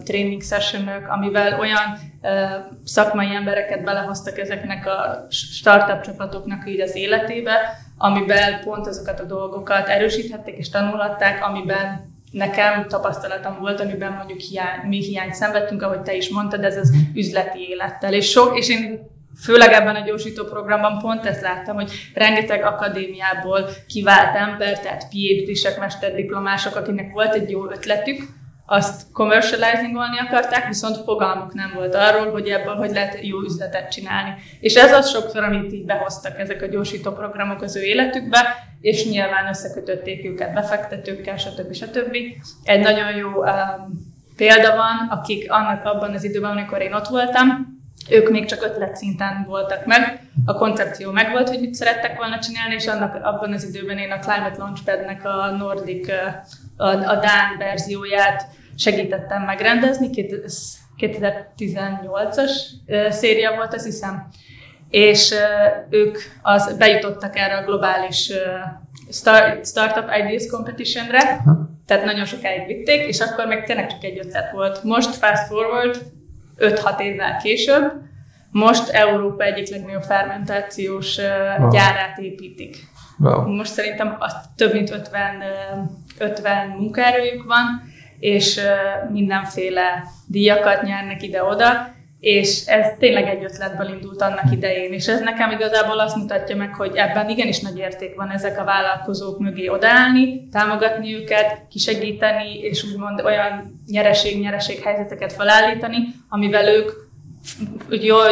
training 0.05 0.43
sessionök, 0.43 1.09
amivel 1.09 1.61
olyan 1.61 1.99
szakmai 2.85 3.35
embereket 3.35 3.85
belehoztak 3.85 4.39
ezeknek 4.39 4.87
a 4.87 5.27
startup 5.31 6.01
csapatoknak 6.01 6.69
így 6.69 6.81
az 6.81 6.97
életébe, 6.97 7.59
amiben 7.99 8.61
pont 8.65 8.87
azokat 8.87 9.21
a 9.21 9.25
dolgokat 9.25 9.89
erősíthették 9.89 10.57
és 10.57 10.69
tanulhatták, 10.69 11.45
amiben 11.45 12.09
nekem 12.31 12.89
tapasztalatom 12.89 13.59
volt, 13.61 13.81
amiben 13.81 14.13
mondjuk 14.13 14.39
hiány, 14.39 14.89
mi 14.89 14.99
hiányt 14.99 15.35
szenvedtünk, 15.35 15.83
ahogy 15.83 16.01
te 16.01 16.15
is 16.15 16.29
mondtad, 16.29 16.65
ez 16.65 16.77
az 16.77 16.93
üzleti 17.15 17.69
élettel. 17.69 18.13
És, 18.13 18.31
sok, 18.31 18.59
és 18.59 18.69
én 18.69 19.10
főleg 19.45 19.73
ebben 19.73 19.95
a 19.95 20.05
gyorsító 20.05 20.45
programban 20.45 20.99
pont 20.99 21.27
ezt 21.27 21.41
láttam, 21.41 21.75
hogy 21.75 21.93
rengeteg 22.15 22.65
akadémiából 22.65 23.69
kivált 23.87 24.37
ember, 24.37 24.81
tehát 24.81 25.09
PhD-sek, 25.09 25.79
mesterdiplomások, 25.79 26.77
akinek 26.77 27.13
volt 27.13 27.35
egy 27.35 27.51
jó 27.51 27.71
ötletük, 27.71 28.23
azt 28.73 29.03
commercializingolni 29.13 30.19
akarták, 30.19 30.67
viszont 30.67 30.97
fogalmuk 30.97 31.55
nem 31.55 31.73
volt 31.75 31.95
arról, 31.95 32.31
hogy 32.31 32.49
ebből 32.49 32.75
hogy 32.75 32.91
lehet 32.91 33.19
jó 33.23 33.41
üzletet 33.41 33.91
csinálni. 33.91 34.35
És 34.61 34.75
ez 34.75 34.93
az 34.93 35.11
sokszor, 35.11 35.43
amit 35.43 35.73
így 35.73 35.85
behoztak 35.85 36.39
ezek 36.39 36.63
a 36.63 36.67
gyorsító 36.67 37.13
programok 37.13 37.63
az 37.63 37.77
ő 37.77 37.83
életükbe, 37.83 38.39
és 38.81 39.09
nyilván 39.09 39.49
összekötötték 39.49 40.25
őket 40.25 40.55
befektetőkkel, 40.55 41.37
stb. 41.37 41.75
stb. 41.75 42.17
Egy 42.65 42.81
nagyon 42.81 43.17
jó 43.17 43.29
um, 43.29 44.15
példa 44.37 44.77
van, 44.77 45.09
akik 45.11 45.53
annak 45.53 45.85
abban 45.85 46.15
az 46.15 46.25
időben, 46.25 46.51
amikor 46.51 46.81
én 46.81 46.93
ott 46.93 47.09
voltam, 47.09 47.80
ők 48.09 48.31
még 48.31 48.45
csak 48.45 48.63
ötlet 48.63 48.97
szinten 48.97 49.45
voltak 49.49 49.85
meg, 49.87 50.21
a 50.45 50.55
koncepció 50.55 51.11
megvolt, 51.11 51.49
hogy 51.49 51.61
mit 51.61 51.75
szerettek 51.75 52.17
volna 52.17 52.39
csinálni, 52.39 52.75
és 52.75 52.87
annak 52.87 53.25
abban 53.25 53.53
az 53.53 53.65
időben 53.65 53.99
én 53.99 54.11
a 54.11 54.19
Climate 54.19 54.59
Launchpad-nek 54.59 55.25
a 55.25 55.51
Nordic, 55.51 56.09
a, 56.77 56.87
a 56.87 57.15
Dán 57.15 57.59
verzióját 57.59 58.47
segítettem 58.77 59.43
megrendezni, 59.43 60.11
2018-as 60.99 62.51
széria 63.09 63.55
volt, 63.55 63.75
azt 63.75 63.85
hiszem, 63.85 64.29
és 64.91 65.35
ők 65.91 66.19
az 66.43 66.77
bejutottak 66.77 67.37
erre 67.37 67.57
a 67.57 67.65
globális 67.65 68.33
Startup 69.63 70.11
Ideas 70.19 70.47
Competitionre, 70.47 71.43
tehát 71.87 72.05
nagyon 72.05 72.25
sokáig 72.25 72.67
vitték, 72.67 73.07
és 73.07 73.21
akkor 73.21 73.47
még 73.47 73.65
tényleg 73.65 73.91
csak 73.91 74.05
egy 74.05 74.19
ötlet 74.19 74.53
volt. 74.53 74.83
Most 74.83 75.15
fast 75.15 75.47
forward, 75.47 76.03
5-6 76.61 77.01
évvel 77.01 77.37
később, 77.37 77.93
most 78.51 78.89
Európa 78.89 79.45
egyik 79.45 79.69
legnagyobb 79.71 80.03
fermentációs 80.03 81.17
wow. 81.17 81.71
gyárát 81.71 82.19
építik. 82.19 82.77
Wow. 83.19 83.55
Most 83.55 83.73
szerintem 83.73 84.17
az 84.19 84.35
több 84.57 84.73
mint 84.73 84.91
50, 84.91 85.43
50 86.19 86.69
munkaerőjük 86.69 87.45
van, 87.45 87.83
és 88.19 88.61
mindenféle 89.11 90.05
díjakat 90.27 90.83
nyernek 90.83 91.23
ide-oda, 91.23 91.95
és 92.21 92.67
ez 92.67 92.87
tényleg 92.99 93.29
egy 93.29 93.45
ötletből 93.45 93.89
indult 93.89 94.23
annak 94.23 94.53
idején, 94.53 94.93
és 94.93 95.07
ez 95.07 95.21
nekem 95.21 95.51
igazából 95.51 95.99
azt 95.99 96.17
mutatja 96.17 96.57
meg, 96.57 96.75
hogy 96.75 96.97
ebben 96.97 97.29
igenis 97.29 97.61
nagy 97.61 97.79
érték 97.79 98.15
van 98.15 98.31
ezek 98.31 98.59
a 98.61 98.65
vállalkozók 98.65 99.39
mögé 99.39 99.69
odaállni, 99.69 100.49
támogatni 100.49 101.15
őket, 101.15 101.67
kisegíteni, 101.71 102.59
és 102.59 102.85
úgymond 102.85 103.21
olyan 103.21 103.83
nyereség-nyereség 103.87 104.83
helyzeteket 104.83 105.33
felállítani, 105.33 105.99
amivel 106.29 106.69
ők 106.69 106.91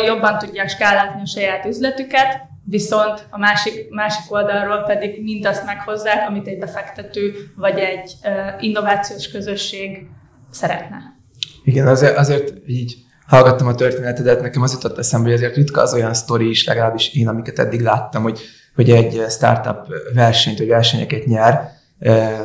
jobban 0.07 0.39
tudják 0.39 0.69
skálázni 0.69 1.21
a 1.21 1.27
saját 1.27 1.65
üzletüket, 1.65 2.41
viszont 2.65 3.27
a 3.31 3.39
másik, 3.39 3.91
másik 3.91 4.33
oldalról 4.33 4.83
pedig 4.83 5.23
mindazt 5.23 5.65
meghozzák, 5.65 6.29
amit 6.29 6.47
egy 6.47 6.59
befektető 6.59 7.33
vagy 7.57 7.79
egy 7.79 8.13
innovációs 8.61 9.31
közösség 9.31 10.07
szeretne. 10.51 11.17
Igen, 11.65 11.87
azért, 11.87 12.17
azért 12.17 12.53
így 12.67 12.95
hallgattam 13.29 13.67
a 13.67 13.75
történetedet, 13.75 14.41
nekem 14.41 14.63
az 14.63 14.73
jutott 14.73 14.99
eszembe, 14.99 15.27
hogy 15.27 15.37
azért 15.37 15.57
ritka 15.57 15.81
az 15.81 15.95
olyan 15.95 16.15
sztori 16.15 16.49
is, 16.49 16.67
legalábbis 16.67 17.15
én, 17.15 17.29
amiket 17.29 17.59
eddig 17.59 17.81
láttam, 17.81 18.23
hogy, 18.23 18.41
hogy 18.75 18.91
egy 18.91 19.23
startup 19.29 19.87
versenyt, 20.15 20.59
vagy 20.59 20.69
versenyeket 20.69 21.27
nyer, 21.27 21.71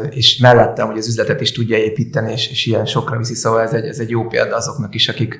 és 0.10 0.38
mellettem, 0.38 0.88
hogy 0.88 0.98
az 0.98 1.08
üzletet 1.08 1.42
is 1.42 1.52
tudja 1.52 1.78
építeni, 1.78 2.32
és, 2.32 2.50
és 2.50 2.66
ilyen 2.66 2.86
sokra 2.86 3.18
viszi, 3.18 3.34
szóval 3.34 3.62
ez 3.62 3.74
egy, 3.74 3.86
ez 3.86 4.00
egy 4.00 4.10
jó 4.10 4.28
példa 4.28 4.56
azoknak 4.56 4.96
is, 4.96 5.10
akik, 5.10 5.40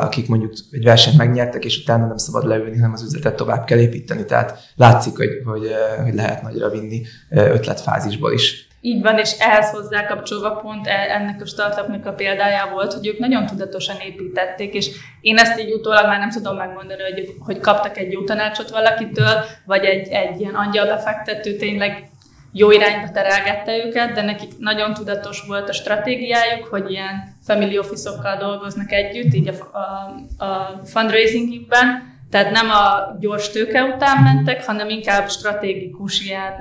akik 0.00 0.28
mondjuk 0.28 0.52
egy 0.70 0.84
versenyt 0.84 1.16
megnyertek, 1.16 1.64
és 1.64 1.78
utána 1.78 2.06
nem 2.06 2.16
szabad 2.16 2.46
leülni, 2.46 2.76
hanem 2.76 2.92
az 2.92 3.02
üzletet 3.02 3.36
tovább 3.36 3.64
kell 3.64 3.78
építeni. 3.78 4.24
Tehát 4.24 4.58
látszik, 4.76 5.16
hogy, 5.16 5.30
hogy, 5.44 5.70
hogy 6.02 6.14
lehet 6.14 6.42
nagyra 6.42 6.70
vinni 6.70 7.02
ötletfázisból 7.30 8.32
is. 8.32 8.63
Így 8.86 9.02
van, 9.02 9.18
és 9.18 9.30
ehhez 9.38 9.70
hozzá 9.70 10.06
kapcsolva 10.06 10.50
pont 10.50 10.86
e, 10.86 11.06
ennek 11.08 11.40
a 11.40 11.46
startupnak 11.46 12.06
a 12.06 12.12
példája 12.12 12.68
volt, 12.72 12.92
hogy 12.92 13.06
ők 13.06 13.18
nagyon 13.18 13.46
tudatosan 13.46 13.96
építették, 14.00 14.74
és 14.74 14.90
én 15.20 15.36
ezt 15.36 15.60
így 15.60 15.72
utólag 15.72 16.06
már 16.06 16.18
nem 16.18 16.30
tudom 16.30 16.56
megmondani, 16.56 17.02
hogy, 17.02 17.28
hogy 17.38 17.60
kaptak 17.60 17.98
egy 17.98 18.12
jó 18.12 18.24
tanácsot 18.24 18.70
valakitől, 18.70 19.44
vagy 19.66 19.84
egy, 19.84 20.08
egy 20.08 20.40
ilyen 20.40 20.54
angyalbefektető 20.54 21.56
tényleg 21.56 22.08
jó 22.52 22.70
irányba 22.70 23.10
terelgette 23.10 23.84
őket, 23.86 24.12
de 24.12 24.22
nekik 24.22 24.58
nagyon 24.58 24.94
tudatos 24.94 25.44
volt 25.46 25.68
a 25.68 25.72
stratégiájuk, 25.72 26.66
hogy 26.66 26.90
ilyen 26.90 27.36
family 27.42 27.78
office-okkal 27.78 28.36
dolgoznak 28.36 28.92
együtt, 28.92 29.34
így 29.34 29.48
a, 29.48 29.78
a, 29.78 30.44
a 30.44 30.80
fundraisingükben, 30.84 32.13
tehát 32.34 32.52
nem 32.52 32.70
a 32.70 33.16
gyors 33.20 33.50
tőke 33.50 33.82
után 33.82 34.22
mentek, 34.22 34.64
hanem 34.64 34.88
inkább 34.88 35.30
stratégikus 35.30 36.24
ilyen 36.24 36.52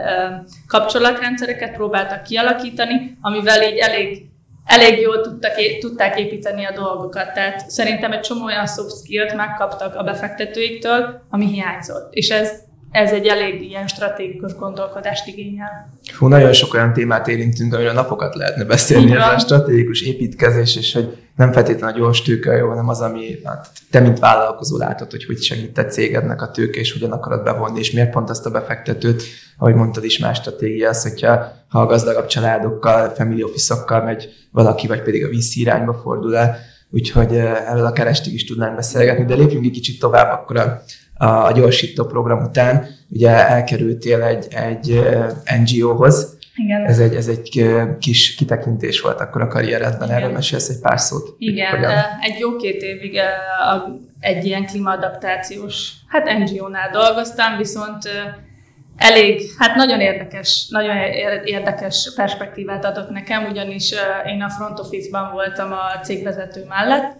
kapcsolatrendszereket 0.67 1.73
próbáltak 1.73 2.23
kialakítani, 2.23 3.17
amivel 3.21 3.63
így 3.63 3.77
elég, 3.77 4.25
elég 4.65 4.99
jól 4.99 5.21
tudtak, 5.21 5.51
tudták 5.79 6.19
építeni 6.19 6.65
a 6.65 6.71
dolgokat. 6.75 7.33
Tehát 7.33 7.69
szerintem 7.69 8.11
egy 8.11 8.19
csomó 8.19 8.45
olyan 8.45 8.67
soft 8.67 8.97
skill-t 8.97 9.35
megkaptak 9.35 9.95
a 9.95 10.03
befektetőiktől, 10.03 11.21
ami 11.29 11.45
hiányzott. 11.45 12.13
És 12.13 12.29
ez 12.29 12.51
ez 12.91 13.11
egy 13.11 13.27
elég 13.27 13.61
ilyen 13.61 13.87
stratégikus 13.87 14.55
gondolkodást 14.55 15.27
igényel. 15.27 15.89
Fú, 16.11 16.27
nagyon 16.27 16.53
sok 16.53 16.73
olyan 16.73 16.93
témát 16.93 17.27
érintünk, 17.27 17.73
amiről 17.73 17.93
napokat 17.93 18.35
lehetne 18.35 18.63
beszélni, 18.63 19.15
ez 19.15 19.27
a 19.27 19.39
stratégikus 19.39 20.01
építkezés, 20.01 20.75
és 20.75 20.93
hogy 20.93 21.17
nem 21.35 21.51
feltétlenül 21.51 21.95
a 21.95 21.99
gyors 21.99 22.21
tőke 22.21 22.51
jó, 22.51 22.67
hanem 22.67 22.89
az, 22.89 23.01
ami 23.01 23.39
hát, 23.43 23.69
te, 23.91 23.99
mint 23.99 24.19
vállalkozó 24.19 24.77
látod, 24.77 25.11
hogy 25.11 25.25
hogy 25.25 25.41
segít 25.41 25.77
a 25.77 25.85
cégednek 25.85 26.41
a 26.41 26.51
tőke, 26.51 26.79
és 26.79 26.93
hogyan 26.93 27.11
akarod 27.11 27.43
bevonni, 27.43 27.79
és 27.79 27.91
miért 27.91 28.11
pont 28.11 28.29
azt 28.29 28.45
a 28.45 28.49
befektetőt, 28.49 29.23
ahogy 29.57 29.75
mondtad 29.75 30.03
is, 30.03 30.19
más 30.19 30.37
stratégia 30.37 30.89
az, 30.89 31.03
hogyha 31.03 31.51
ha 31.67 31.81
a 31.81 31.85
gazdagabb 31.85 32.25
családokkal, 32.25 33.09
family 33.09 33.43
office-okkal 33.43 34.03
megy 34.03 34.29
valaki, 34.51 34.87
vagy 34.87 35.01
pedig 35.01 35.25
a 35.25 35.29
VC 35.29 35.55
irányba 35.55 35.93
fordul 35.93 36.35
el, 36.35 36.57
úgyhogy 36.89 37.35
eh, 37.35 37.71
erről 37.71 37.85
a 37.85 37.93
kerestig 37.93 38.33
is 38.33 38.45
tudnánk 38.45 38.75
beszélgetni, 38.75 39.25
de 39.25 39.35
lépjünk 39.35 39.65
egy 39.65 39.71
kicsit 39.71 39.99
tovább 39.99 40.31
akkor 40.31 40.57
a 40.57 40.81
a 41.17 41.51
gyorsító 41.51 42.05
program 42.05 42.43
után 42.43 42.85
ugye 43.09 43.47
elkerültél 43.47 44.21
egy, 44.21 44.47
egy 44.49 45.01
NGO-hoz, 45.63 46.37
igen. 46.55 46.85
Ez 46.85 46.99
egy, 46.99 47.15
ez 47.15 47.27
egy 47.27 47.61
kis 47.99 48.35
kitekintés 48.35 49.01
volt 49.01 49.19
akkor 49.19 49.41
a 49.41 49.47
karrieredben, 49.47 50.11
erről 50.11 50.31
mesélsz 50.31 50.69
egy 50.69 50.79
pár 50.79 50.99
szót. 50.99 51.35
Igen, 51.37 51.69
hogyan? 51.69 51.91
egy 52.21 52.39
jó 52.39 52.55
két 52.55 52.81
évig 52.81 53.19
egy 54.19 54.45
ilyen 54.45 54.65
klímaadaptációs, 54.65 55.91
hát 56.07 56.37
NGO-nál 56.37 56.89
dolgoztam, 56.89 57.57
viszont 57.57 58.09
elég, 58.97 59.41
hát 59.57 59.75
nagyon 59.75 59.99
érdekes, 59.99 60.67
nagyon 60.69 60.97
érdekes 61.45 62.11
perspektívát 62.15 62.85
adott 62.85 63.09
nekem, 63.09 63.45
ugyanis 63.45 63.93
én 64.25 64.41
a 64.41 64.49
front 64.49 64.79
office-ban 64.79 65.31
voltam 65.31 65.71
a 65.71 65.99
cégvezető 66.03 66.65
mellett, 66.67 67.17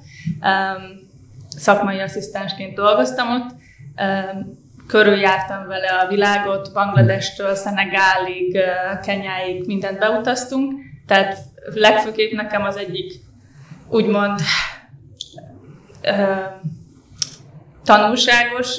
szakmai 1.58 2.00
asszisztensként 2.00 2.76
dolgoztam 2.76 3.32
ott, 3.32 3.62
körüljártam 4.88 5.68
vele 5.68 5.88
a 5.88 6.08
világot, 6.08 6.74
Bangladestől, 6.74 7.56
Szenegálig, 7.56 8.58
Kenyáig 9.06 9.66
mindent 9.66 10.00
beutaztunk, 10.00 10.74
tehát 11.08 11.38
legfőképp 11.74 12.32
nekem 12.32 12.64
az 12.64 12.78
egyik 12.78 13.14
úgymond 13.90 14.40
tanulságos, 17.84 18.78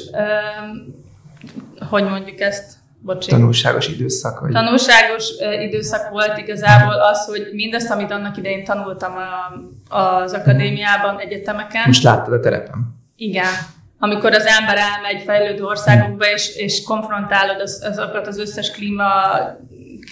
hogy 1.88 2.04
mondjuk 2.04 2.40
ezt, 2.40 2.82
Bocsi. 3.04 3.30
Tanulságos 3.30 3.88
időszak. 3.88 4.40
Vagy? 4.40 4.52
Tanulságos 4.52 5.30
időszak 5.62 6.10
volt 6.10 6.38
igazából 6.38 6.92
az, 6.92 7.26
hogy 7.26 7.48
mindazt, 7.52 7.90
amit 7.90 8.10
annak 8.10 8.36
idején 8.36 8.64
tanultam 8.64 9.12
a, 9.16 9.96
az 9.96 10.32
akadémiában, 10.32 11.18
egyetemeken. 11.18 11.82
Most 11.86 12.02
láttad 12.02 12.32
a 12.32 12.40
terepen. 12.40 12.96
Igen. 13.16 13.52
Amikor 14.04 14.32
az 14.32 14.46
ember 14.46 14.76
elmegy 14.76 15.22
fejlődő 15.22 15.64
országokba, 15.64 16.24
és, 16.24 16.56
és 16.56 16.82
konfrontálod 16.82 17.60
az, 17.60 17.84
azokat 17.86 18.26
az 18.26 18.38
összes 18.38 18.70
klíma 18.70 19.04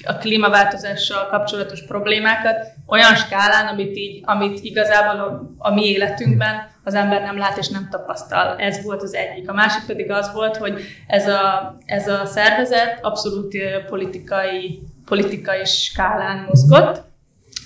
a 0.04 0.16
klímaváltozással 0.18 1.26
kapcsolatos 1.26 1.84
problémákat 1.86 2.56
olyan 2.86 3.14
skálán, 3.14 3.66
amit, 3.66 3.96
így, 3.96 4.20
amit 4.24 4.58
igazából 4.62 5.20
a, 5.20 5.54
a 5.58 5.74
mi 5.74 5.84
életünkben 5.84 6.70
az 6.84 6.94
ember 6.94 7.22
nem 7.22 7.38
lát 7.38 7.58
és 7.58 7.68
nem 7.68 7.88
tapasztal. 7.90 8.56
Ez 8.58 8.82
volt 8.84 9.02
az 9.02 9.14
egyik. 9.14 9.48
A 9.48 9.52
másik 9.52 9.86
pedig 9.86 10.10
az 10.10 10.32
volt, 10.32 10.56
hogy 10.56 10.80
ez 11.06 11.28
a, 11.28 11.76
ez 11.86 12.08
a 12.08 12.24
szervezet 12.24 12.98
abszolút 13.02 13.56
politikai, 13.88 14.82
politikai 15.04 15.64
skálán 15.64 16.44
mozgott, 16.48 17.02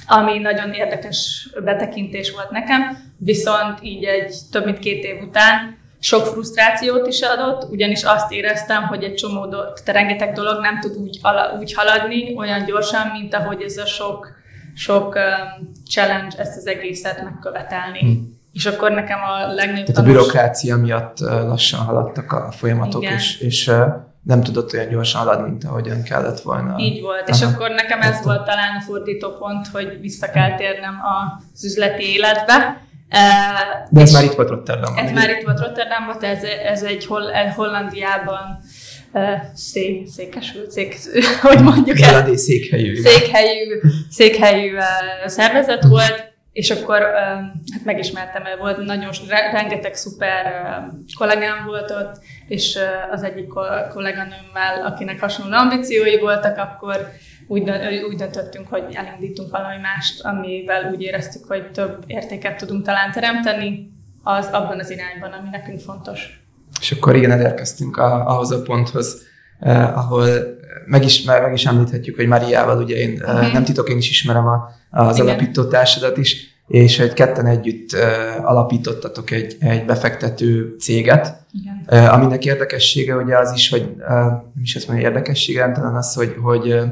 ami 0.07 0.39
nagyon 0.39 0.73
érdekes 0.73 1.49
betekintés 1.65 2.31
volt 2.33 2.51
nekem, 2.51 3.13
viszont 3.19 3.79
így 3.83 4.05
egy 4.05 4.35
több 4.51 4.65
mint 4.65 4.79
két 4.79 5.05
év 5.05 5.23
után 5.23 5.76
sok 6.01 6.27
frusztrációt 6.27 7.07
is 7.07 7.21
adott, 7.21 7.71
ugyanis 7.71 8.03
azt 8.03 8.33
éreztem, 8.33 8.83
hogy 8.83 9.03
egy 9.03 9.15
csomó 9.15 9.47
dolog, 9.47 9.73
rengeteg 9.85 10.33
dolog 10.33 10.61
nem 10.61 10.81
tud 10.81 10.97
úgy, 10.97 11.21
úgy 11.59 11.75
haladni 11.75 12.35
olyan 12.37 12.65
gyorsan, 12.65 13.07
mint 13.07 13.35
ahogy 13.35 13.63
ez 13.63 13.77
a 13.77 13.87
sok, 13.87 14.29
sok 14.75 15.15
um, 15.15 15.73
challenge 15.91 16.39
ezt 16.39 16.57
az 16.57 16.67
egészet 16.67 17.23
megkövetelni. 17.23 17.99
Hmm. 17.99 18.35
És 18.53 18.67
akkor 18.67 18.91
nekem 18.91 19.19
a 19.23 19.53
legnagyobb 19.53 19.87
Tehát 19.87 20.01
a 20.01 20.05
bürokrácia 20.05 20.77
miatt 20.77 21.19
lassan 21.21 21.81
haladtak 21.81 22.33
a 22.33 22.51
folyamatok, 22.51 23.03
Igen. 23.03 23.15
és, 23.15 23.41
és 23.41 23.71
nem 24.23 24.43
tudott 24.43 24.73
olyan 24.73 24.89
gyorsan 24.89 25.21
haladni, 25.21 25.51
mint 25.51 25.65
ahogyan 25.65 26.03
kellett 26.03 26.41
volna. 26.41 26.75
Így 26.79 27.01
volt, 27.01 27.29
Aha. 27.29 27.39
és 27.39 27.43
akkor 27.43 27.71
nekem 27.71 28.01
ez 28.01 28.23
volt 28.23 28.45
talán 28.45 28.77
a 28.77 28.81
fordító 28.81 29.29
pont, 29.39 29.67
hogy 29.67 30.01
vissza 30.01 30.31
kell 30.31 30.57
térnem 30.57 30.95
az 31.55 31.65
üzleti 31.65 32.13
életbe, 32.13 32.86
de 33.91 34.01
ez 34.01 34.13
már 34.13 34.25
itt 34.25 34.33
volt 34.35 34.49
Rotterdamban. 34.49 35.05
Ez 35.05 35.13
már 35.13 35.31
itt 35.31 35.45
volt 35.45 35.61
Rotterdamban, 35.61 36.23
ez, 36.23 36.43
ez 36.43 36.83
egy 36.83 37.07
Hol- 37.07 37.33
Hollandiában 37.55 38.59
szé, 39.55 40.05
székesült, 40.07 40.71
szék, 40.71 40.97
hogy 41.43 41.63
mondjuk 41.63 42.01
ezt? 42.01 42.37
székhelyű. 42.37 42.95
Székhelyű, 42.95 43.81
székhelyű 44.11 44.77
szervezet 45.27 45.85
volt, 45.85 46.35
és 46.53 46.71
akkor 46.71 47.01
hát 47.73 47.85
megismertem, 47.85 48.43
mert 48.43 48.59
volt 48.59 48.79
nagyon, 48.79 49.11
rengeteg 49.53 49.95
szuper 49.95 50.45
kollégám 51.19 51.65
volt 51.67 51.91
ott, 51.91 52.19
és 52.49 52.79
az 53.11 53.23
egyik 53.23 53.47
kolléganőmmel, 53.93 54.87
akinek 54.87 55.21
hasonló 55.21 55.57
ambíciói 55.57 56.19
voltak, 56.19 56.59
akkor 56.59 57.09
úgy, 57.47 57.71
úgy 58.09 58.17
döntöttünk, 58.17 58.69
hogy 58.69 58.85
elindítunk 58.93 59.51
valami 59.51 59.81
mást, 59.83 60.25
amivel 60.25 60.91
úgy 60.93 61.03
éreztük, 61.03 61.45
hogy 61.47 61.71
több 61.71 62.05
értéket 62.07 62.57
tudunk 62.57 62.85
talán 62.85 63.13
teremteni, 63.13 63.95
az 64.23 64.49
abban 64.53 64.79
az 64.79 64.91
irányban, 64.91 65.33
ami 65.33 65.49
nekünk 65.51 65.81
fontos. 65.81 66.41
És 66.81 66.93
akkor 66.93 67.17
igen, 67.17 67.31
elérkeztünk 67.31 67.97
a, 67.97 68.27
ahhoz 68.27 68.51
a 68.51 68.63
ponthoz, 68.63 69.23
eh, 69.61 69.99
ahol 69.99 70.29
meg 70.87 71.05
is, 71.05 71.23
meg 71.23 71.53
is 71.53 71.67
említhetjük, 71.67 72.17
hogy 72.17 72.27
Mariával, 72.27 72.83
ugye 72.83 72.97
én 72.97 73.13
uh-huh. 73.13 73.53
nem 73.53 73.65
titok, 73.65 73.89
én 73.89 73.97
is 73.97 74.11
ismerem 74.11 74.47
a, 74.47 74.71
az 74.91 75.17
igen. 75.17 75.29
alapító 75.29 75.65
társadat 75.65 76.17
is, 76.17 76.55
és 76.67 76.99
egy 76.99 77.13
ketten 77.13 77.47
együtt 77.47 77.93
uh, 77.93 78.51
alapítottatok 78.51 79.31
egy, 79.31 79.57
egy 79.61 79.85
befektető 79.85 80.77
céget, 80.81 81.47
Igen. 81.53 82.05
Uh, 82.05 82.15
aminek 82.15 82.45
érdekessége 82.45 83.17
ugye 83.17 83.39
az 83.39 83.53
is, 83.53 83.69
hogy 83.69 83.95
uh, 83.99 84.09
nem 84.09 84.63
is 84.63 84.77
azt 84.77 84.89
mondja 84.89 85.09
érdekessége, 85.09 85.73
talán 85.73 85.95
az, 85.95 86.15
hogy, 86.15 86.35
hogy 86.43 86.73
uh, 86.73 86.85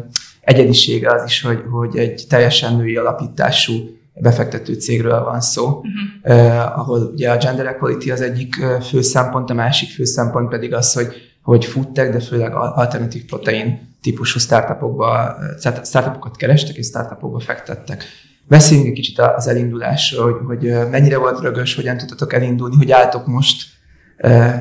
egyedisége 0.44 1.12
az 1.12 1.22
is, 1.26 1.42
hogy, 1.42 1.62
hogy 1.70 1.96
egy 1.96 2.24
teljesen 2.28 2.76
női 2.76 2.96
alapítású 2.96 3.72
befektető 4.14 4.74
cégről 4.74 5.24
van 5.24 5.40
szó, 5.40 5.66
uh-huh. 5.66 6.38
eh, 6.38 6.78
ahol 6.78 7.00
ugye 7.00 7.30
a 7.30 7.36
gender 7.36 7.66
equality 7.66 8.10
az 8.10 8.20
egyik 8.20 8.54
fő 8.88 9.02
szempont, 9.02 9.50
a 9.50 9.54
másik 9.54 9.88
fő 9.88 10.04
szempont 10.04 10.48
pedig 10.48 10.74
az, 10.74 10.92
hogy, 10.92 11.14
hogy 11.42 11.64
foodtech, 11.64 12.12
de 12.12 12.20
főleg 12.20 12.54
alternatív 12.54 13.24
protein 13.24 13.96
típusú 14.02 14.38
startupokba, 14.38 15.36
startupokat 15.84 16.36
kerestek 16.36 16.76
és 16.76 16.86
startupokba 16.86 17.40
fektettek. 17.40 18.04
Beszéljünk 18.48 18.88
egy 18.88 18.94
kicsit 18.94 19.18
az 19.18 19.46
elindulásról, 19.46 20.32
hogy, 20.32 20.46
hogy 20.46 20.88
mennyire 20.90 21.18
volt 21.18 21.40
rögös, 21.40 21.74
hogyan 21.74 21.96
tudtatok 21.96 22.32
elindulni, 22.32 22.76
hogy 22.76 22.90
álltok 22.90 23.26
most 23.26 23.73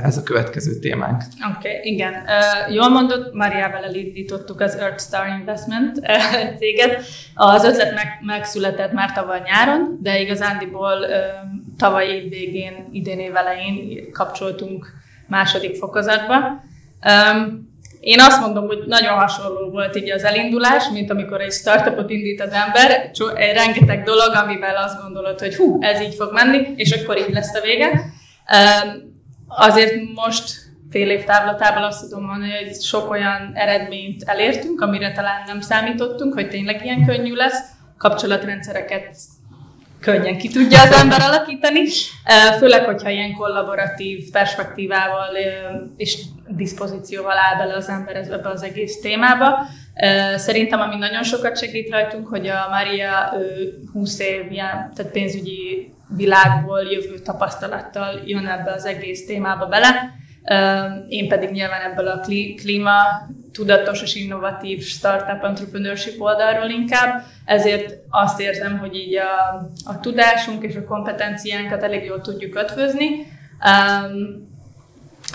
ez 0.04 0.18
a 0.18 0.24
következő 0.24 0.80
témánk. 0.80 1.22
Oké, 1.58 1.70
okay, 1.70 1.92
igen. 1.92 2.14
Uh, 2.14 2.74
jól 2.74 2.90
mondott, 2.90 3.34
Mariával 3.34 3.84
elindítottuk 3.84 4.60
az 4.62 4.76
Earth 4.76 5.02
Star 5.02 5.28
Investment 5.40 5.98
uh, 5.98 6.58
céget. 6.58 7.04
Az 7.34 7.64
ötlet 7.64 7.94
meg, 7.94 8.08
megszületett 8.22 8.92
már 8.92 9.12
tavaly 9.12 9.42
nyáron, 9.46 10.00
de 10.02 10.20
igazándiból 10.20 10.98
uh, 11.00 11.18
tavaly 11.78 12.08
év 12.08 12.30
végén, 12.30 12.90
idén 12.92 13.20
év 13.20 13.36
elején 13.36 14.12
kapcsoltunk 14.12 14.88
második 15.28 15.76
fokozatba. 15.76 16.64
Én 18.00 18.20
azt 18.20 18.40
mondom, 18.40 18.68
hogy 18.68 18.84
nagyon 18.86 19.18
hasonló 19.18 19.70
volt 19.70 19.96
így 19.96 20.12
az 20.12 20.24
elindulás, 20.24 20.90
mint 20.90 21.12
amikor 21.12 21.42
egy 21.42 21.52
startupot 21.52 22.10
indít 22.10 22.42
az 22.42 22.52
ember, 22.52 23.12
rengeteg 23.54 24.04
dolog, 24.04 24.34
amivel 24.44 24.76
azt 24.76 25.02
gondolod, 25.02 25.40
hogy 25.40 25.56
hú, 25.56 25.78
ez 25.82 26.02
így 26.02 26.16
fog 26.16 26.34
menni, 26.34 26.74
és 26.76 26.92
akkor 26.92 27.18
így 27.18 27.34
lesz 27.34 27.56
a 27.56 27.62
vége. 27.62 28.02
Azért 29.56 29.94
most 30.16 30.56
fél 30.90 31.10
év 31.10 31.24
távlatában 31.24 31.84
azt 31.84 32.02
tudom 32.02 32.26
mondani, 32.26 32.52
hogy 32.52 32.82
sok 32.82 33.10
olyan 33.10 33.52
eredményt 33.54 34.24
elértünk, 34.24 34.82
amire 34.82 35.12
talán 35.12 35.44
nem 35.46 35.62
számítottunk, 35.62 36.34
hogy 36.34 36.50
tényleg 36.50 36.86
ilyen 36.86 37.06
könnyű 37.06 37.34
lesz. 37.34 37.60
Kapcsolatrendszereket 37.98 39.16
könnyen 40.00 40.38
ki 40.38 40.48
tudja 40.48 40.82
az 40.82 40.92
ember 40.92 41.22
alakítani, 41.22 41.80
főleg, 42.58 42.86
hogyha 42.86 43.10
ilyen 43.10 43.34
kollaboratív 43.34 44.32
perspektívával 44.32 45.30
és 45.98 46.18
diszpozícióval 46.48 47.38
áll 47.38 47.58
bele 47.58 47.76
az 47.76 47.90
ember 47.90 48.16
ebbe 48.16 48.50
az 48.50 48.64
egész 48.64 49.00
témába. 49.00 49.58
Szerintem, 50.36 50.80
ami 50.80 50.96
nagyon 50.96 51.24
sokat 51.24 51.58
segít 51.58 51.92
rajtunk, 51.92 52.28
hogy 52.28 52.48
a 52.48 52.68
Maria 52.70 53.34
20 53.94 54.20
év 54.20 54.52
ilyen, 54.52 54.92
tehát 54.96 55.12
pénzügyi 55.12 55.94
világból 56.16 56.82
jövő 56.82 57.20
tapasztalattal 57.20 58.22
jön 58.26 58.48
ebbe 58.48 58.72
az 58.72 58.86
egész 58.86 59.26
témába 59.26 59.66
bele. 59.66 60.14
Én 61.08 61.28
pedig 61.28 61.50
nyilván 61.50 61.92
ebből 61.92 62.08
a 62.08 62.20
klíma 62.56 62.94
tudatos 63.54 64.02
és 64.02 64.16
innovatív 64.16 64.84
startup 64.84 65.44
entrepreneurship 65.44 66.22
oldalról 66.22 66.70
inkább, 66.70 67.24
ezért 67.46 67.94
azt 68.10 68.40
érzem, 68.40 68.78
hogy 68.78 68.96
így 68.96 69.16
a, 69.16 69.70
a 69.86 70.00
tudásunk 70.00 70.64
és 70.64 70.76
a 70.76 70.86
kompetenciánkat 70.86 71.84
elég 71.84 72.04
jól 72.04 72.22
tudjuk 72.22 72.56
ötvözni. 72.56 73.08
Um, 73.66 74.52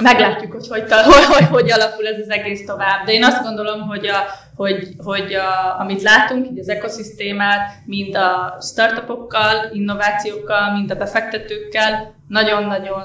meglátjuk, 0.03 0.53
hogy, 0.53 0.69
hogy, 0.69 0.93
hogy 1.37 1.47
hogy 1.47 1.71
alakul 1.71 2.07
ez 2.07 2.19
az 2.19 2.31
egész 2.31 2.67
tovább. 2.67 3.05
De 3.05 3.13
én 3.13 3.25
azt 3.25 3.43
gondolom, 3.43 3.81
hogy, 3.81 4.07
a, 4.07 4.25
hogy, 4.59 4.89
hogy 4.97 5.35
a, 5.35 5.81
amit 5.81 6.03
látunk, 6.03 6.47
így 6.47 6.59
az 6.59 6.69
ekoszisztémát, 6.69 7.71
mind 7.85 8.15
a 8.15 8.59
startupokkal, 8.61 9.71
innovációkkal, 9.73 10.73
mind 10.73 10.91
a 10.91 10.95
befektetőkkel, 10.95 12.15
nagyon-nagyon 12.29 13.03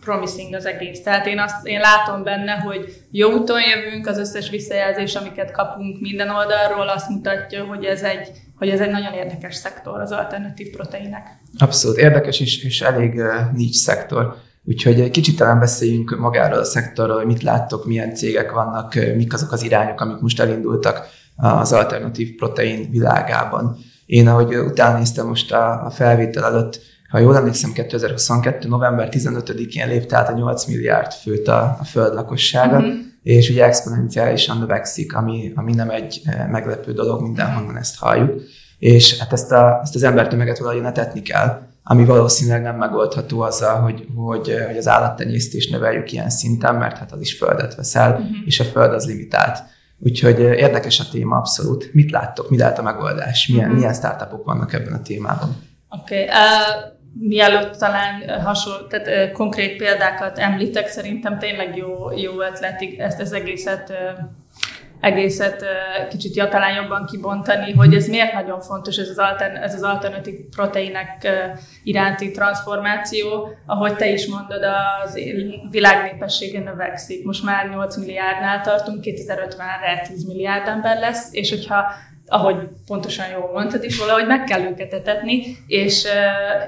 promising 0.00 0.54
az 0.54 0.66
egész. 0.66 1.02
Tehát 1.02 1.26
én, 1.26 1.38
azt, 1.38 1.66
én 1.66 1.80
látom 1.80 2.22
benne, 2.22 2.52
hogy 2.52 3.02
jó 3.10 3.30
úton 3.30 3.60
jövünk, 3.60 4.06
az 4.06 4.18
összes 4.18 4.50
visszajelzés, 4.50 5.14
amiket 5.14 5.50
kapunk 5.50 6.00
minden 6.00 6.30
oldalról, 6.30 6.88
azt 6.88 7.08
mutatja, 7.08 7.64
hogy 7.64 7.84
ez 7.84 8.02
egy, 8.02 8.28
hogy 8.58 8.68
ez 8.68 8.80
egy 8.80 8.90
nagyon 8.90 9.12
érdekes 9.12 9.54
szektor 9.54 10.00
az 10.00 10.12
alternatív 10.12 10.70
proteinek. 10.70 11.26
Abszolút 11.58 11.96
érdekes 11.96 12.40
és, 12.40 12.64
és 12.64 12.80
elég 12.80 13.14
uh, 13.14 13.52
nincs 13.52 13.76
szektor 13.76 14.36
Úgyhogy 14.68 15.00
egy 15.00 15.10
kicsit 15.10 15.36
talán 15.36 15.58
beszéljünk 15.58 16.18
magáról 16.18 16.58
a 16.58 16.64
szektorról, 16.64 17.16
hogy 17.16 17.26
mit 17.26 17.42
láttok, 17.42 17.86
milyen 17.86 18.14
cégek 18.14 18.52
vannak, 18.52 18.94
mik 19.16 19.32
azok 19.32 19.52
az 19.52 19.62
irányok, 19.62 20.00
amik 20.00 20.20
most 20.20 20.40
elindultak 20.40 21.06
az 21.36 21.72
alternatív 21.72 22.34
protein 22.36 22.90
világában. 22.90 23.76
Én, 24.06 24.28
ahogy 24.28 24.56
utána 24.56 24.98
néztem 24.98 25.26
most 25.26 25.52
a, 25.52 25.90
felvétel 25.94 26.44
előtt, 26.44 26.80
ha 27.08 27.18
jól 27.18 27.36
emlékszem, 27.36 27.72
2022. 27.72 28.68
november 28.68 29.08
15-én 29.10 29.88
lépte 29.88 30.16
át 30.16 30.28
a 30.28 30.32
8 30.32 30.64
milliárd 30.64 31.12
főt 31.12 31.48
a, 31.48 31.76
a 31.80 31.84
föld 31.84 32.14
lakossága, 32.14 32.78
mm-hmm. 32.78 32.98
és 33.22 33.50
ugye 33.50 33.64
exponenciálisan 33.64 34.58
növekszik, 34.58 35.16
ami, 35.16 35.52
ami 35.54 35.74
nem 35.74 35.90
egy 35.90 36.22
meglepő 36.50 36.92
dolog, 36.92 37.22
mindenhonnan 37.22 37.76
ezt 37.76 37.98
halljuk. 37.98 38.42
És 38.78 39.18
hát 39.18 39.32
ezt, 39.32 39.52
a, 39.52 39.80
ezt 39.82 39.94
az 39.94 40.02
embertömeget 40.02 40.58
valahogy 40.58 40.84
etetni 40.84 41.22
kell, 41.22 41.66
ami 41.90 42.04
valószínűleg 42.04 42.62
nem 42.62 42.76
megoldható 42.76 43.40
azzal, 43.40 43.80
hogy, 43.80 44.06
hogy, 44.16 44.54
hogy 44.66 44.76
az 44.76 44.88
állattenyésztést 44.88 45.70
növeljük 45.70 46.12
ilyen 46.12 46.30
szinten, 46.30 46.74
mert 46.74 46.98
hát 46.98 47.12
az 47.12 47.20
is 47.20 47.36
földet 47.36 47.74
veszel, 47.74 48.10
uh-huh. 48.10 48.28
és 48.44 48.60
a 48.60 48.64
föld 48.64 48.92
az 48.92 49.06
limitált. 49.06 49.58
Úgyhogy 49.98 50.38
érdekes 50.38 51.00
a 51.00 51.08
téma 51.10 51.36
abszolút. 51.36 51.90
Mit 51.92 52.10
láttok, 52.10 52.50
mi 52.50 52.58
lehet 52.58 52.78
a 52.78 52.82
megoldás, 52.82 53.46
milyen, 53.46 53.64
uh-huh. 53.64 53.78
milyen 53.78 53.94
startupok 53.94 54.44
vannak 54.44 54.72
ebben 54.72 54.92
a 54.92 55.02
témában? 55.02 55.56
Oké, 55.88 56.22
okay. 56.22 56.26
uh, 56.26 56.96
mielőtt 57.12 57.76
talán 57.78 58.40
hasonló, 58.44 58.86
tehát 58.86 59.32
konkrét 59.32 59.76
példákat 59.76 60.38
említek, 60.38 60.88
szerintem 60.88 61.38
tényleg 61.38 61.76
jó, 61.76 62.10
jó 62.16 62.32
ötlet 62.40 62.82
ezt 62.98 63.20
az 63.20 63.32
egészet 63.32 63.92
egészet 65.00 65.64
kicsit 66.10 66.34
ja, 66.34 66.48
talán 66.48 66.74
jobban 66.74 67.06
kibontani, 67.06 67.72
hogy 67.72 67.94
ez 67.94 68.08
miért 68.08 68.32
nagyon 68.32 68.60
fontos 68.60 68.96
ez 68.96 69.08
az, 69.08 69.18
altern, 69.18 69.56
ez 69.56 69.74
az 69.74 69.82
alternatív 69.82 70.34
proteinek 70.56 71.28
iránti 71.82 72.30
transformáció. 72.30 73.48
Ahogy 73.66 73.96
te 73.96 74.10
is 74.10 74.26
mondod, 74.26 74.62
az 75.02 75.18
világ 75.70 76.12
népessége 76.12 76.60
növekszik. 76.60 77.24
Most 77.24 77.44
már 77.44 77.68
8 77.68 77.96
milliárdnál 77.96 78.60
tartunk, 78.60 79.00
2050-re 79.02 80.06
10 80.08 80.24
milliárd 80.24 80.68
ember 80.68 80.98
lesz, 80.98 81.28
és 81.32 81.50
hogyha 81.50 81.92
ahogy 82.28 82.56
pontosan 82.86 83.26
jól 83.30 83.50
mondtad 83.52 83.84
is, 83.84 83.98
valahogy 83.98 84.26
meg 84.26 84.44
kell 84.44 84.60
őket 84.60 84.92
etetni, 84.92 85.56
és, 85.66 86.06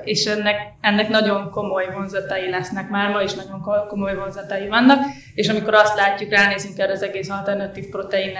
és 0.05 0.25
ennek, 0.25 0.57
ennek 0.81 1.09
nagyon 1.09 1.51
komoly 1.51 1.89
vonzatai 1.95 2.51
lesznek 2.51 2.89
már, 2.89 3.11
ma 3.11 3.23
is 3.23 3.35
nagyon 3.35 3.63
komoly 3.89 4.15
vonzatai 4.15 4.69
vannak, 4.69 4.99
és 5.35 5.49
amikor 5.49 5.75
azt 5.75 5.97
látjuk, 5.97 6.31
ránézünk 6.31 6.79
erre 6.79 6.93
az 6.93 7.03
egész 7.03 7.31
alternatív 7.31 7.89
protein 7.89 8.33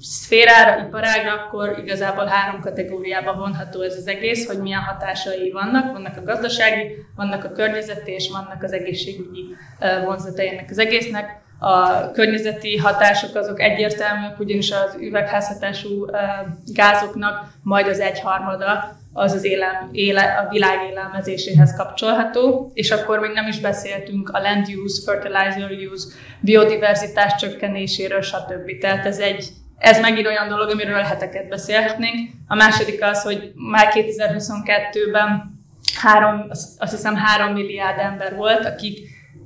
szférára, 0.00 0.86
iparágra, 0.86 1.32
akkor 1.32 1.78
igazából 1.84 2.26
három 2.26 2.60
kategóriába 2.60 3.34
vonható 3.34 3.80
ez 3.80 3.96
az 3.96 4.06
egész, 4.06 4.46
hogy 4.46 4.58
milyen 4.58 4.80
hatásai 4.80 5.50
vannak, 5.50 5.92
vannak 5.92 6.16
a 6.16 6.22
gazdasági, 6.22 6.94
vannak 7.16 7.44
a 7.44 7.52
környezeti, 7.52 8.12
és 8.12 8.30
vannak 8.30 8.62
az 8.62 8.72
egészségügyi 8.72 9.44
vonzatai 10.04 10.48
ennek 10.48 10.70
az 10.70 10.78
egésznek 10.78 11.42
a 11.64 12.10
környezeti 12.10 12.76
hatások 12.76 13.34
azok 13.34 13.60
egyértelműek, 13.60 14.40
ugyanis 14.40 14.70
az 14.70 14.96
üvegházhatású 15.00 16.06
gázoknak 16.66 17.44
majd 17.62 17.86
az 17.86 18.00
egyharmada 18.00 18.96
az 19.12 19.32
az 19.32 19.44
élem, 19.44 19.88
éle, 19.92 20.22
a 20.22 20.48
világ 20.48 20.78
élelmezéséhez 20.90 21.76
kapcsolható, 21.76 22.70
és 22.74 22.90
akkor 22.90 23.18
még 23.18 23.30
nem 23.30 23.46
is 23.46 23.60
beszéltünk 23.60 24.28
a 24.28 24.40
land 24.40 24.66
use, 24.84 25.02
fertilizer 25.04 25.70
use, 25.92 26.08
biodiverzitás 26.40 27.34
csökkenéséről, 27.34 28.20
stb. 28.20 28.78
Tehát 28.80 29.06
ez 29.06 29.18
egy 29.18 29.48
ez 29.78 30.00
megint 30.00 30.26
olyan 30.26 30.48
dolog, 30.48 30.70
amiről 30.70 31.00
heteket 31.00 31.48
beszélhetnénk. 31.48 32.30
A 32.48 32.54
második 32.54 33.02
az, 33.04 33.22
hogy 33.22 33.52
már 33.54 33.92
2022-ben 33.94 35.58
három, 36.00 36.46
azt 36.78 36.90
hiszem 36.90 37.16
három 37.16 37.52
milliárd 37.52 37.98
ember 37.98 38.36
volt, 38.36 38.64
akik 38.64 38.98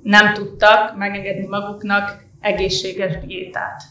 nem 0.08 0.32
tudtak 0.34 0.96
megengedni 0.96 1.46
maguknak 1.46 2.24
egészséges 2.40 3.18
diétát. 3.26 3.82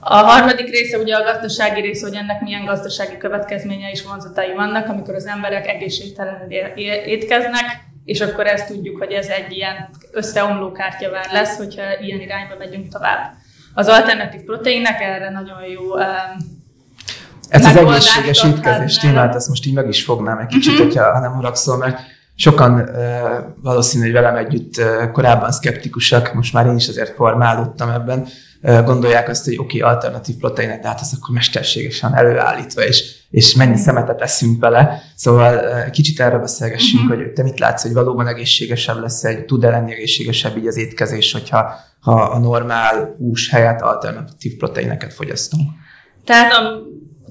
A 0.00 0.14
harmadik 0.14 0.70
része 0.70 0.98
ugye 0.98 1.14
a 1.14 1.22
gazdasági 1.22 1.80
része, 1.80 2.06
hogy 2.06 2.16
ennek 2.16 2.40
milyen 2.40 2.64
gazdasági 2.64 3.16
következményei 3.16 3.90
és 3.90 4.02
vonzatai 4.02 4.54
vannak, 4.54 4.88
amikor 4.88 5.14
az 5.14 5.26
emberek 5.26 5.68
egészségtelenül 5.68 6.50
étkeznek, 7.06 7.64
és 8.04 8.20
akkor 8.20 8.46
ezt 8.46 8.66
tudjuk, 8.66 8.98
hogy 8.98 9.12
ez 9.12 9.26
egy 9.26 9.52
ilyen 9.52 9.88
összeomló 10.10 10.72
kártyavár 10.72 11.28
lesz, 11.32 11.56
hogyha 11.56 11.82
ilyen 12.00 12.20
irányba 12.20 12.54
megyünk 12.58 12.88
tovább. 12.88 13.34
Az 13.74 13.88
alternatív 13.88 14.40
proteinek 14.40 15.00
erre 15.00 15.30
nagyon 15.30 15.62
jó 15.62 15.94
um, 15.94 16.62
Ez 17.48 17.66
az 17.66 17.76
egészséges 17.76 18.44
étkezés 18.44 18.98
témát, 18.98 19.34
ezt 19.34 19.48
most 19.48 19.66
így 19.66 19.74
meg 19.74 19.88
is 19.88 20.04
fognám 20.04 20.38
egy 20.38 20.46
kicsit, 20.46 20.72
uh-huh. 20.72 20.86
hogyha, 20.86 21.12
ha 21.12 21.20
nem 21.20 21.32
haragszol, 21.32 21.76
mert 21.76 22.00
sokan 22.34 22.90
valószínű, 23.62 24.04
hogy 24.04 24.12
velem 24.12 24.36
együtt 24.36 24.82
korábban 25.12 25.52
szkeptikusak, 25.52 26.34
most 26.34 26.52
már 26.52 26.66
én 26.66 26.76
is 26.76 26.88
azért 26.88 27.14
formálódtam 27.14 27.88
ebben, 27.88 28.26
gondolják 28.84 29.28
azt, 29.28 29.44
hogy 29.44 29.58
oké, 29.58 29.78
okay, 29.78 29.94
alternatív 29.94 30.36
proteinek, 30.36 30.82
de 30.82 30.88
hát 30.88 31.00
az 31.00 31.16
akkor 31.16 31.34
mesterségesen 31.34 32.14
előállítva, 32.14 32.84
és, 32.84 33.26
és 33.30 33.54
mennyi 33.54 33.76
szemetet 33.76 34.20
eszünk 34.20 34.60
vele. 34.60 35.02
Szóval 35.16 35.60
kicsit 35.90 36.20
erről 36.20 36.40
beszélgessünk, 36.40 37.02
uh-huh. 37.02 37.18
hogy 37.18 37.32
te 37.32 37.42
mit 37.42 37.58
látsz, 37.58 37.82
hogy 37.82 37.92
valóban 37.92 38.26
egészségesebb 38.26 39.00
lesz, 39.00 39.24
egy 39.24 39.44
tud-e 39.44 39.70
lenni 39.70 39.92
egészségesebb 39.92 40.56
így 40.56 40.66
az 40.66 40.76
étkezés, 40.76 41.32
hogyha 41.32 41.74
ha 42.00 42.22
a 42.22 42.38
normál 42.38 43.14
hús 43.18 43.50
helyett 43.50 43.80
alternatív 43.80 44.56
proteineket 44.56 45.12
fogyasztunk. 45.12 45.70
Tehát 46.24 46.52
a 46.52 46.82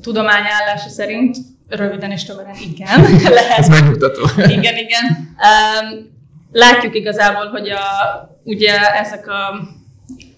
tudomány 0.02 0.44
állása 0.60 0.90
szerint 0.90 1.38
Röviden 1.72 2.12
és 2.12 2.24
tömören 2.24 2.56
igen. 2.72 3.02
Lehet. 3.34 3.58
Ez 3.58 3.68
megmutató. 3.68 4.22
igen, 4.38 4.78
igen. 4.78 5.36
Látjuk 6.52 6.96
igazából, 6.96 7.50
hogy 7.50 7.70
a, 7.70 7.80
ugye 8.44 8.94
ezek 8.94 9.28
a, 9.28 9.60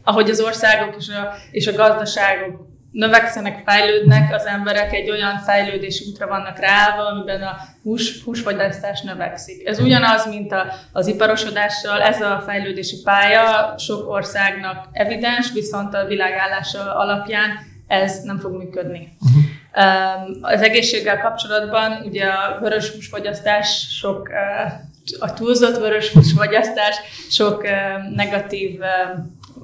ahogy 0.04 0.30
az 0.30 0.40
országok 0.40 0.96
és 1.00 1.08
a, 1.10 1.34
és 1.52 1.68
a 1.68 1.76
gazdaságok 1.76 2.72
növekszenek, 2.92 3.62
fejlődnek, 3.66 4.34
az 4.34 4.46
emberek 4.46 4.94
egy 4.94 5.10
olyan 5.10 5.38
fejlődési 5.38 6.06
útra 6.10 6.28
vannak 6.28 6.60
ráállva, 6.60 7.06
amiben 7.06 7.42
a 7.42 7.56
hús, 7.84 8.24
húsfogyasztás 8.24 9.02
növekszik. 9.02 9.68
Ez 9.68 9.80
ugyanaz, 9.80 10.28
mint 10.28 10.52
a, 10.52 10.66
az 10.92 11.08
iparosodással, 11.08 12.02
ez 12.02 12.22
a 12.22 12.44
fejlődési 12.46 13.02
pálya 13.04 13.76
sok 13.78 14.10
országnak 14.10 14.88
evidens, 14.92 15.52
viszont 15.52 15.94
a 15.94 16.06
világállása 16.06 16.96
alapján 16.96 17.50
ez 17.88 18.24
nem 18.24 18.40
fog 18.40 18.58
működni. 18.58 19.18
Uh-huh. 19.22 19.44
Az 20.42 20.62
egészséggel 20.62 21.20
kapcsolatban 21.20 22.02
ugye 22.06 22.26
a 22.26 22.60
vörös 22.60 22.90
húsfogyasztás 22.90 23.88
sok, 24.00 24.30
a 25.20 25.34
túlzott 25.34 25.78
vörös 25.78 26.12
húsfogyasztás 26.12 26.96
sok 27.30 27.64
negatív 28.16 28.80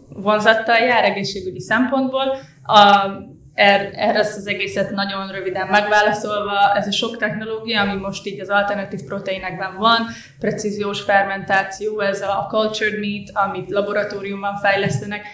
vonzattal 0.10 0.78
jár 0.78 1.04
egészségügyi 1.04 1.62
szempontból. 1.62 2.40
A, 2.64 3.08
er, 3.54 3.90
erre 3.94 4.20
ezt 4.20 4.38
az 4.38 4.48
egészet 4.48 4.92
nagyon 4.92 5.32
röviden 5.32 5.68
megválaszolva, 5.68 6.74
ez 6.76 6.88
a 6.88 6.92
sok 6.92 7.18
technológia, 7.18 7.82
ami 7.82 7.96
most 7.96 8.26
így 8.26 8.40
az 8.40 8.50
alternatív 8.50 9.00
proteinekben 9.04 9.76
van, 9.78 10.08
precíziós 10.40 11.02
fermentáció, 11.02 12.00
ez 12.00 12.22
a 12.22 12.48
cultured 12.50 13.00
meat, 13.00 13.48
amit 13.48 13.70
laboratóriumban 13.70 14.56
fejlesztenek, 14.56 15.26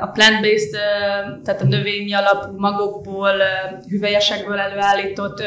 a 0.00 0.06
plant-based, 0.06 0.70
tehát 1.44 1.62
a 1.62 1.64
növényi 1.64 2.12
alapú 2.12 2.58
magokból, 2.58 3.32
hüvelyesekből 3.88 4.58
előállított 4.58 5.42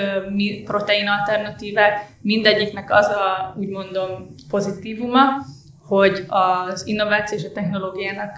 protein 0.66 1.08
alternatívák, 1.08 2.06
mindegyiknek 2.22 2.92
az 2.92 3.06
a, 3.06 3.56
úgy 3.58 3.70
mondom, 3.70 4.34
pozitívuma, 4.50 5.22
hogy 5.88 6.26
az 6.28 6.88
innováció 6.88 7.38
és 7.38 7.44
a 7.44 7.52
technológiának 7.52 8.32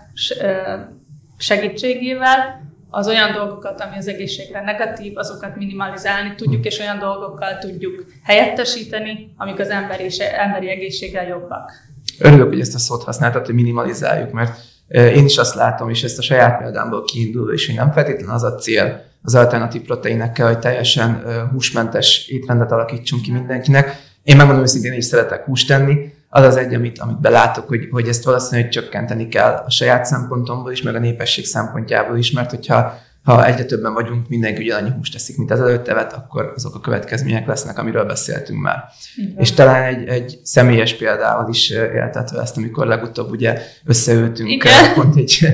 segítségével 1.38 2.66
az 2.90 3.08
olyan 3.08 3.34
dolgokat, 3.34 3.82
ami 3.82 3.98
az 3.98 4.08
egészségre 4.08 4.62
negatív, 4.62 5.18
azokat 5.18 5.56
minimalizálni 5.56 6.36
tudjuk, 6.36 6.66
és 6.66 6.80
olyan 6.80 7.00
dolgokkal 7.00 7.58
tudjuk 7.58 8.06
helyettesíteni, 8.24 9.34
amik 9.38 9.60
az 9.60 9.70
emberi, 9.70 10.10
emberi 10.38 10.70
egészséggel 10.70 11.28
jobbak. 11.28 11.72
Örülök, 12.20 12.48
hogy 12.48 12.60
ezt 12.60 12.76
a 12.76 12.80
szót 12.80 13.04
használtad, 13.04 13.46
hogy 13.46 13.56
minimalizáljuk, 13.56 14.32
mert 14.32 14.60
én 14.88 15.26
is 15.26 15.38
azt 15.38 15.56
látom, 15.56 15.90
és 15.90 16.04
ezt 16.04 16.18
a 16.18 16.22
saját 16.22 16.58
példámból 16.58 17.04
kiindulva 17.04 17.54
is, 17.54 17.66
hogy 17.66 17.76
nem 17.76 17.92
feltétlenül 17.92 18.34
az 18.34 18.44
a 18.44 18.56
cél 18.56 19.06
az 19.24 19.36
alternatív 19.36 19.82
proteinekkel, 19.82 20.48
hogy 20.48 20.60
teljesen 20.60 21.24
húsmentes 21.52 22.28
étrendet 22.28 22.72
alakítsunk 22.72 23.22
ki 23.22 23.32
mindenkinek. 23.32 24.06
Én 24.24 24.36
megmondom 24.36 24.64
őszintén, 24.64 24.92
én 24.92 24.98
is 24.98 25.06
szeretek 25.06 25.46
húst 25.46 25.68
tenni, 25.68 26.16
az 26.30 26.44
az 26.44 26.56
egy, 26.56 26.74
amit, 26.74 27.00
amit 27.00 27.20
belátok, 27.20 27.68
hogy, 27.68 27.88
hogy 27.92 28.08
ezt 28.08 28.24
valószínűleg 28.24 28.70
csökkenteni 28.70 29.28
kell 29.28 29.64
a 29.66 29.70
saját 29.70 30.06
szempontomból 30.06 30.72
is, 30.72 30.82
meg 30.82 30.96
a 30.96 31.00
népesség 31.00 31.46
szempontjából 31.46 32.18
is, 32.18 32.32
mert 32.32 32.50
hogyha 32.50 32.98
ha 33.28 33.46
egyre 33.46 33.64
többen 33.64 33.94
vagyunk, 33.94 34.28
mindenki 34.30 34.64
ugyanannyi 34.64 34.90
húst 34.90 35.14
teszik, 35.14 35.38
mint 35.38 35.52
az 35.52 35.60
előtte 35.60 35.94
vet, 35.94 36.14
akkor 36.14 36.52
azok 36.56 36.76
a 36.76 36.80
következmények 36.80 37.48
lesznek, 37.48 37.78
amiről 37.78 38.06
beszéltünk 38.06 38.62
már. 38.62 38.84
Igen. 39.16 39.36
És 39.38 39.52
talán 39.52 39.84
egy, 39.84 40.08
egy 40.08 40.40
személyes 40.44 40.94
példával 40.94 41.50
is 41.50 41.70
éltetve 41.70 42.42
ezt, 42.42 42.58
amikor 42.58 42.88
legutóbb 42.88 43.32
ugye 43.32 43.62
összeültünk, 43.86 44.50
Igen. 44.50 44.94
pont 44.94 45.16
egy, 45.16 45.48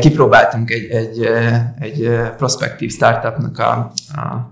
kipróbáltunk 0.00 0.70
egy, 0.70 0.90
egy, 0.90 1.28
egy 1.78 2.10
prospektív 2.36 2.90
startupnak 2.90 3.58
a, 3.58 3.92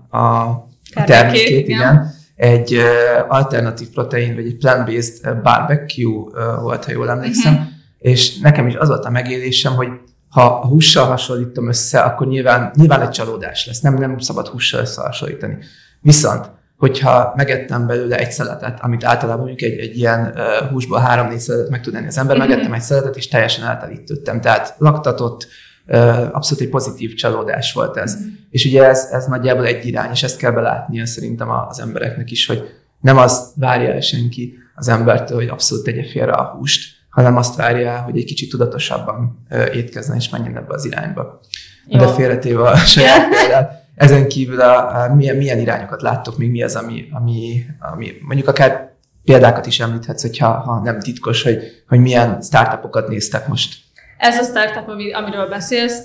a, 0.09 0.17
a, 0.17 1.03
termékét, 1.05 1.67
igen. 1.67 1.79
igen 1.79 2.13
egy 2.35 2.79
alternatív 3.27 3.87
protein, 3.89 4.35
vagy 4.35 4.45
egy 4.45 4.57
plant-based 4.57 5.41
barbecue 5.43 6.59
volt, 6.61 6.85
ha 6.85 6.91
jól 6.91 7.09
emlékszem, 7.09 7.53
uh-huh. 7.53 7.67
és 7.97 8.37
nekem 8.37 8.67
is 8.67 8.75
az 8.75 8.87
volt 8.87 9.05
a 9.05 9.09
megélésem, 9.09 9.73
hogy 9.73 9.89
ha 10.29 10.41
a 10.41 10.67
hússal 10.67 11.05
hasonlítom 11.05 11.67
össze, 11.67 11.99
akkor 11.99 12.27
nyilván, 12.27 12.71
nyilván 12.75 13.01
egy 13.01 13.09
csalódás 13.09 13.65
lesz, 13.65 13.79
nem, 13.79 13.93
nem 13.93 14.17
szabad 14.17 14.47
hússal 14.47 14.81
összehasonlítani. 14.81 15.57
Viszont, 16.01 16.51
hogyha 16.77 17.33
megettem 17.35 17.87
belőle 17.87 18.17
egy 18.17 18.31
szeletet, 18.31 18.79
amit 18.81 19.03
általában 19.03 19.45
mondjuk 19.45 19.71
egy, 19.71 19.79
egy 19.79 19.97
ilyen 19.97 20.33
uh, 20.35 20.69
húsból 20.69 20.99
három-négy 20.99 21.39
szeletet 21.39 21.69
meg 21.69 21.81
tud 21.81 21.95
enni 21.95 22.07
az 22.07 22.17
ember, 22.17 22.37
mm-hmm. 22.37 22.47
megettem 22.47 22.73
egy 22.73 22.81
szeletet, 22.81 23.15
és 23.17 23.27
teljesen 23.27 23.65
eltelítődtem. 23.65 24.41
Tehát 24.41 24.75
laktatott, 24.77 25.47
uh, 25.87 26.35
abszolút 26.35 26.63
egy 26.63 26.69
pozitív 26.69 27.13
csalódás 27.13 27.73
volt 27.73 27.97
ez. 27.97 28.15
Mm-hmm. 28.15 28.27
És 28.49 28.65
ugye 28.65 28.83
ez, 28.83 29.07
ez 29.11 29.25
nagyjából 29.25 29.65
egy 29.65 29.85
irány, 29.85 30.11
és 30.11 30.23
ezt 30.23 30.37
kell 30.37 30.51
belátnia 30.51 31.05
szerintem 31.05 31.49
az 31.49 31.79
embereknek 31.79 32.31
is, 32.31 32.45
hogy 32.45 32.63
nem 32.99 33.17
azt 33.17 33.51
várja 33.55 33.93
el 33.93 34.01
senki 34.01 34.57
az 34.75 34.87
embertől, 34.87 35.37
hogy 35.37 35.47
abszolút 35.47 35.83
tegye 35.83 36.05
félre 36.05 36.31
a 36.31 36.43
húst, 36.43 36.98
hanem 37.09 37.37
azt 37.37 37.55
várja, 37.55 37.97
hogy 37.97 38.17
egy 38.17 38.25
kicsit 38.25 38.49
tudatosabban 38.49 39.45
étkezzen 39.73 40.15
és 40.15 40.29
menjen 40.29 40.57
ebbe 40.57 40.73
az 40.73 40.85
irányba. 40.85 41.39
Jó. 41.87 41.99
De 41.99 42.07
félretéve 42.07 42.69
a 42.69 42.75
saját 42.75 43.29
példát, 43.29 43.87
ezen 43.95 44.27
kívül 44.27 44.61
a, 44.61 45.03
a, 45.03 45.15
milyen, 45.15 45.35
milyen 45.35 45.59
irányokat 45.59 46.01
láttok, 46.01 46.37
még 46.37 46.51
mi 46.51 46.63
az, 46.63 46.75
ami, 46.75 47.07
ami, 47.11 47.65
ami 47.79 48.11
mondjuk 48.21 48.47
akár 48.47 48.93
példákat 49.23 49.65
is 49.65 49.79
említhetsz, 49.79 50.21
hogyha 50.21 50.47
ha 50.47 50.79
nem 50.79 50.99
titkos, 50.99 51.43
hogy, 51.43 51.83
hogy 51.87 51.99
milyen 51.99 52.41
startupokat 52.41 53.07
néztek 53.07 53.47
most. 53.47 53.75
Ez 54.17 54.37
a 54.37 54.43
startup, 54.43 54.87
amiről 55.13 55.47
beszélsz, 55.49 56.03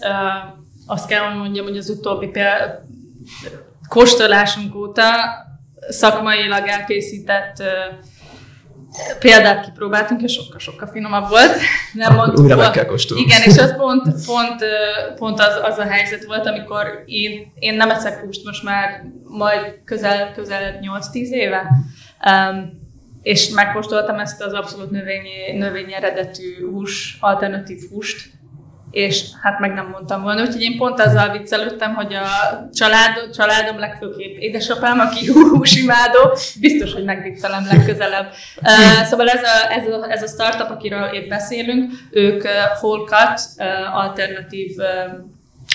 azt 0.86 1.06
kell 1.06 1.34
mondjam, 1.34 1.66
hogy 1.66 1.76
az 1.76 1.88
utóbbi 1.88 2.26
péld, 2.26 2.80
kóstolásunk 3.88 4.74
óta 4.74 5.02
szakmailag 5.88 6.66
elkészített 6.66 7.62
példát 9.18 9.64
kipróbáltunk, 9.64 10.22
és 10.22 10.32
sokkal-sokkal 10.32 10.88
finomabb 10.88 11.28
volt. 11.28 11.56
Nem 11.92 12.18
Akkor 12.18 12.40
újra 12.40 12.56
meg 12.56 12.70
kell 12.70 12.84
kóstolni. 12.84 13.24
Igen, 13.24 13.42
és 13.42 13.58
az 13.58 13.76
pont, 13.76 14.02
pont, 14.26 14.64
pont 15.16 15.40
az, 15.40 15.58
az 15.62 15.78
a 15.78 15.84
helyzet 15.84 16.24
volt, 16.24 16.46
amikor 16.46 17.02
én, 17.06 17.52
én 17.58 17.74
nem 17.74 17.90
eszek 17.90 18.20
húst 18.24 18.44
most 18.44 18.62
már 18.62 19.04
majd 19.24 19.80
közel, 19.84 20.32
közel 20.32 20.78
8-10 21.12 21.12
éve. 21.12 21.70
Um, 22.26 22.82
és 23.22 23.48
megkóstoltam 23.48 24.18
ezt 24.18 24.42
az 24.42 24.52
abszolút 24.52 24.90
növényi, 24.90 25.52
növényi 25.58 25.94
eredetű 25.94 26.70
hús, 26.70 27.16
alternatív 27.20 27.80
húst, 27.90 28.30
és 28.94 29.24
hát 29.42 29.58
meg 29.58 29.72
nem 29.72 29.88
mondtam 29.92 30.22
volna. 30.22 30.40
Úgyhogy 30.40 30.62
én 30.62 30.76
pont 30.76 31.00
azzal 31.00 31.30
viccelődtem, 31.38 31.94
hogy 31.94 32.14
a 32.14 32.26
család, 32.72 33.30
családom 33.34 33.78
legfőképp 33.78 34.38
édesapám, 34.38 35.00
aki 35.00 35.26
húsimádó, 35.32 36.20
biztos, 36.60 36.92
hogy 36.92 37.04
megviccelem 37.04 37.66
legközelebb. 37.66 38.32
Uh, 38.62 39.04
szóval 39.04 39.28
ez 39.28 39.42
a, 39.42 39.72
ez, 39.72 39.86
a, 39.86 40.10
ez 40.10 40.22
a 40.22 40.26
startup, 40.26 40.70
akiről 40.70 41.12
itt 41.12 41.28
beszélünk, 41.28 41.92
ők 42.10 42.44
uh, 42.44 42.50
whole 42.80 43.04
cut, 43.04 43.40
uh, 43.58 43.96
alternatív 43.96 44.70
uh, 44.76 45.24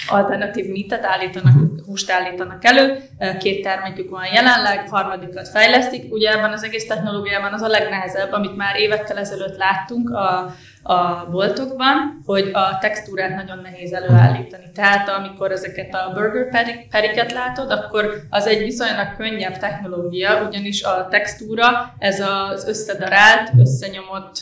alternatív 0.07 0.65
mitet 0.65 1.05
állítanak, 1.05 1.53
húst 1.85 2.11
állítanak 2.11 2.65
elő, 2.65 3.03
két 3.39 3.63
termékük 3.63 4.09
van 4.09 4.25
jelenleg, 4.33 4.89
harmadikat 4.89 5.47
fejlesztik. 5.47 6.13
Ugye 6.13 6.31
ebben 6.31 6.51
az 6.51 6.63
egész 6.63 6.87
technológiában 6.87 7.53
az 7.53 7.61
a 7.61 7.67
legnehezebb, 7.67 8.31
amit 8.31 8.55
már 8.55 8.75
évekkel 8.75 9.17
ezelőtt 9.17 9.57
láttunk 9.57 10.09
a, 10.09 10.53
a 10.83 11.25
boltokban, 11.31 12.21
hogy 12.25 12.49
a 12.53 12.77
textúrát 12.77 13.35
nagyon 13.35 13.59
nehéz 13.63 13.93
előállítani. 13.93 14.71
Tehát 14.73 15.09
amikor 15.09 15.51
ezeket 15.51 15.93
a 15.93 16.11
burger 16.13 16.49
periket 16.89 17.31
látod, 17.31 17.71
akkor 17.71 18.21
az 18.29 18.47
egy 18.47 18.63
viszonylag 18.63 19.15
könnyebb 19.17 19.57
technológia, 19.57 20.47
ugyanis 20.47 20.83
a 20.83 21.07
textúra, 21.09 21.93
ez 21.97 22.19
az 22.19 22.67
összedarált, 22.67 23.51
összenyomott 23.57 24.41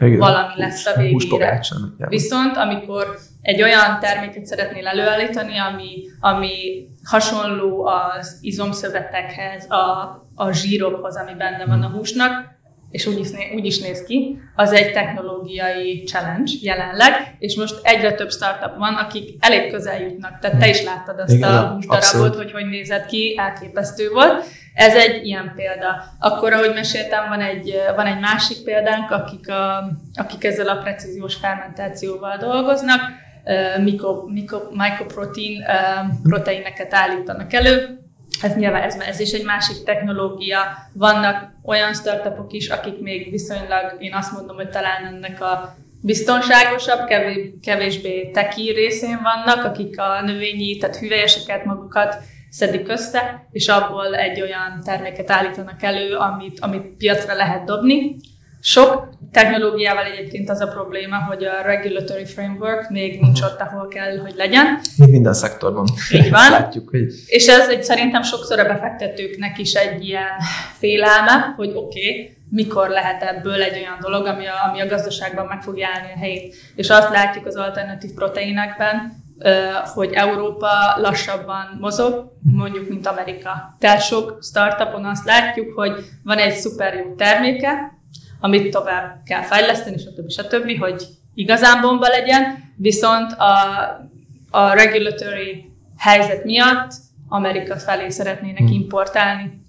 igen, 0.00 0.18
valami 0.18 0.52
lesz 0.56 0.86
a 0.86 0.96
végére. 0.96 1.60
Viszont 2.08 2.56
amikor 2.56 3.18
egy 3.42 3.62
olyan 3.62 3.98
terméket 4.00 4.46
szeretnél 4.46 4.86
előállítani, 4.86 5.58
ami, 5.58 6.04
ami 6.20 6.86
hasonló 7.04 7.86
az 7.86 8.38
izomszövetekhez, 8.40 9.70
a, 9.70 10.16
a 10.34 10.52
zsírokhoz, 10.52 11.16
ami 11.16 11.34
benne 11.34 11.64
van 11.66 11.82
a 11.82 11.88
húsnak, 11.88 12.57
és 12.90 13.06
úgy 13.06 13.18
is, 13.18 13.28
úgy 13.54 13.64
is 13.64 13.78
néz 13.78 14.02
ki, 14.02 14.38
az 14.54 14.72
egy 14.72 14.92
technológiai 14.92 16.04
challenge 16.04 16.52
jelenleg, 16.60 17.36
és 17.38 17.56
most 17.56 17.80
egyre 17.82 18.12
több 18.12 18.30
startup 18.30 18.76
van, 18.76 18.94
akik 18.94 19.36
elég 19.40 19.70
közel 19.70 20.00
jutnak. 20.00 20.38
Tehát 20.38 20.58
te 20.58 20.68
is 20.68 20.82
láttad 20.82 21.18
azt 21.18 21.32
Igen, 21.32 21.50
a 21.50 21.68
húsdarabot, 21.72 22.36
hogy 22.36 22.52
hogy 22.52 22.66
nézett 22.66 23.06
ki, 23.06 23.34
elképesztő 23.38 24.10
volt. 24.10 24.44
Ez 24.74 24.94
egy 24.94 25.26
ilyen 25.26 25.52
példa. 25.56 26.04
Akkor, 26.18 26.52
ahogy 26.52 26.74
meséltem, 26.74 27.28
van 27.28 27.40
egy, 27.40 27.74
van 27.96 28.06
egy 28.06 28.20
másik 28.20 28.64
példánk, 28.64 29.10
akik, 29.10 29.48
a, 29.48 29.90
akik 30.14 30.44
ezzel 30.44 30.68
a 30.68 30.76
precíziós 30.76 31.34
fermentációval 31.34 32.36
dolgoznak, 32.36 33.00
mikro, 33.82 34.22
mikro, 34.26 34.60
mikroprotein 34.70 35.64
proteineket 36.22 36.94
állítanak 36.94 37.52
elő, 37.52 37.98
ez 38.42 38.54
nyilván 38.54 38.82
ez, 38.82 38.94
ez 38.94 39.20
is 39.20 39.32
egy 39.32 39.44
másik 39.44 39.82
technológia. 39.84 40.58
Vannak 40.92 41.52
olyan 41.62 41.94
startupok 41.94 42.52
is, 42.52 42.68
akik 42.68 43.00
még 43.00 43.30
viszonylag, 43.30 43.96
én 43.98 44.14
azt 44.14 44.32
mondom, 44.32 44.56
hogy 44.56 44.68
talán 44.68 45.04
ennek 45.04 45.40
a 45.40 45.76
biztonságosabb, 46.02 47.08
kevésbé 47.62 48.30
teki 48.30 48.70
részén 48.70 49.20
vannak, 49.22 49.64
akik 49.64 50.00
a 50.00 50.22
növényi, 50.22 50.76
tehát 50.76 50.96
hüvelyeseket 50.96 51.64
magukat 51.64 52.16
szedik 52.50 52.88
össze, 52.88 53.48
és 53.50 53.68
abból 53.68 54.14
egy 54.14 54.40
olyan 54.40 54.80
terméket 54.84 55.30
állítanak 55.30 55.82
elő, 55.82 56.16
amit, 56.16 56.60
amit 56.60 56.96
piacra 56.96 57.34
lehet 57.34 57.64
dobni. 57.64 58.16
Sok 58.60 59.08
technológiával 59.32 60.04
egyébként 60.04 60.50
az 60.50 60.60
a 60.60 60.66
probléma, 60.66 61.16
hogy 61.16 61.44
a 61.44 61.62
regulatory 61.62 62.24
framework 62.24 62.90
még 62.90 63.20
nincs 63.20 63.40
ott, 63.40 63.60
ahol 63.60 63.88
kell, 63.88 64.18
hogy 64.18 64.34
legyen. 64.36 64.80
Mint 64.96 65.10
minden 65.10 65.34
szektorban. 65.34 65.86
Így 66.12 66.30
van. 66.30 66.50
látjuk, 66.50 66.88
hogy... 66.88 67.06
És 67.26 67.46
ez 67.46 67.68
egy 67.68 67.84
szerintem 67.84 68.22
sokszor 68.22 68.58
a 68.58 68.64
befektetőknek 68.64 69.58
is 69.58 69.74
egy 69.74 70.04
ilyen 70.04 70.38
félelme, 70.78 71.54
hogy 71.56 71.72
oké, 71.74 72.10
okay, 72.10 72.36
mikor 72.50 72.88
lehet 72.88 73.22
ebből 73.22 73.62
egy 73.62 73.76
olyan 73.76 73.98
dolog, 74.00 74.26
ami 74.26 74.46
a, 74.46 74.68
ami 74.68 74.80
a 74.80 74.86
gazdaságban 74.86 75.46
meg 75.46 75.62
fogja 75.62 75.88
állni 75.94 76.12
a 76.14 76.18
helyét. 76.18 76.54
És 76.74 76.90
azt 76.90 77.10
látjuk 77.10 77.46
az 77.46 77.56
alternatív 77.56 78.10
proteinekben, 78.14 79.26
hogy 79.94 80.12
Európa 80.12 80.68
lassabban 80.96 81.76
mozog, 81.80 82.32
mondjuk, 82.42 82.88
mint 82.88 83.06
Amerika. 83.06 83.76
Tehát 83.78 84.02
sok 84.02 84.38
startupon 84.42 85.04
azt 85.04 85.24
látjuk, 85.24 85.72
hogy 85.74 85.92
van 86.24 86.38
egy 86.38 86.54
szuper 86.54 86.94
jó 86.94 87.14
terméke, 87.14 87.97
amit 88.40 88.70
tovább 88.70 89.22
kell 89.24 89.42
fejleszteni, 89.42 89.98
stb. 89.98 90.30
stb., 90.30 90.78
hogy 90.78 91.06
igazán 91.34 91.80
bomba 91.80 92.08
legyen, 92.08 92.72
viszont 92.76 93.32
a, 93.32 93.52
a 94.50 94.72
regulatory 94.72 95.72
helyzet 95.96 96.44
miatt 96.44 96.92
Amerika 97.28 97.76
felé 97.76 98.08
szeretnének 98.08 98.58
hmm. 98.58 98.72
importálni. 98.72 99.66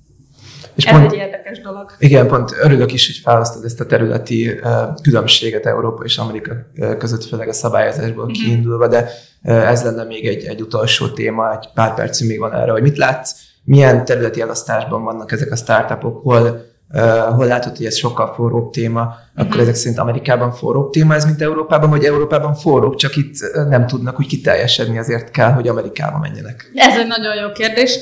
És 0.75 0.85
Ez 0.85 0.93
pont, 0.93 1.11
egy 1.11 1.17
érdekes 1.17 1.61
dolog. 1.61 1.91
Igen, 1.99 2.27
pont 2.27 2.55
örülök 2.61 2.93
is, 2.93 3.05
hogy 3.05 3.15
felhoztad 3.15 3.63
ezt 3.63 3.79
a 3.79 3.85
területi 3.85 4.49
uh, 4.49 5.01
különbséget 5.01 5.65
Európa 5.65 6.03
és 6.03 6.17
Amerika 6.17 6.53
között, 6.97 7.23
főleg 7.23 7.47
a 7.47 7.53
szabályozásból 7.53 8.23
mm-hmm. 8.23 8.33
kiindulva, 8.33 8.87
de 8.87 9.09
uh, 9.43 9.69
ez 9.69 9.83
lenne 9.83 10.03
még 10.03 10.27
egy, 10.27 10.43
egy 10.43 10.61
utolsó 10.61 11.07
téma, 11.07 11.51
egy 11.51 11.69
pár 11.73 11.93
percünk 11.93 12.29
még 12.29 12.39
van 12.39 12.53
erre, 12.53 12.71
hogy 12.71 12.81
mit 12.81 12.97
látsz, 12.97 13.35
milyen 13.63 14.05
területi 14.05 14.41
elosztásban 14.41 15.03
vannak 15.03 15.31
ezek 15.31 15.51
a 15.51 15.55
startupok, 15.55 16.23
hol 16.23 16.68
uh, 16.93 17.35
hol 17.35 17.45
látod, 17.45 17.77
hogy 17.77 17.85
ez 17.85 17.97
sokkal 17.97 18.33
forróbb 18.33 18.71
téma, 18.71 19.01
akkor 19.01 19.45
uh-huh. 19.45 19.61
ezek 19.61 19.75
szerint 19.75 19.99
Amerikában 19.99 20.51
forróbb 20.51 20.91
téma 20.91 21.15
ez, 21.15 21.25
mint 21.25 21.41
Európában, 21.41 21.89
vagy 21.89 22.03
Európában 22.03 22.53
forróbb, 22.53 22.95
csak 22.95 23.15
itt 23.15 23.35
nem 23.69 23.87
tudnak 23.87 24.19
úgy 24.19 24.27
kiteljesedni, 24.27 24.97
azért 24.97 25.31
kell, 25.31 25.51
hogy 25.51 25.67
Amerikába 25.67 26.17
menjenek. 26.17 26.71
Ez 26.73 26.97
egy 26.97 27.07
nagyon 27.07 27.35
jó 27.35 27.51
kérdés. 27.51 27.99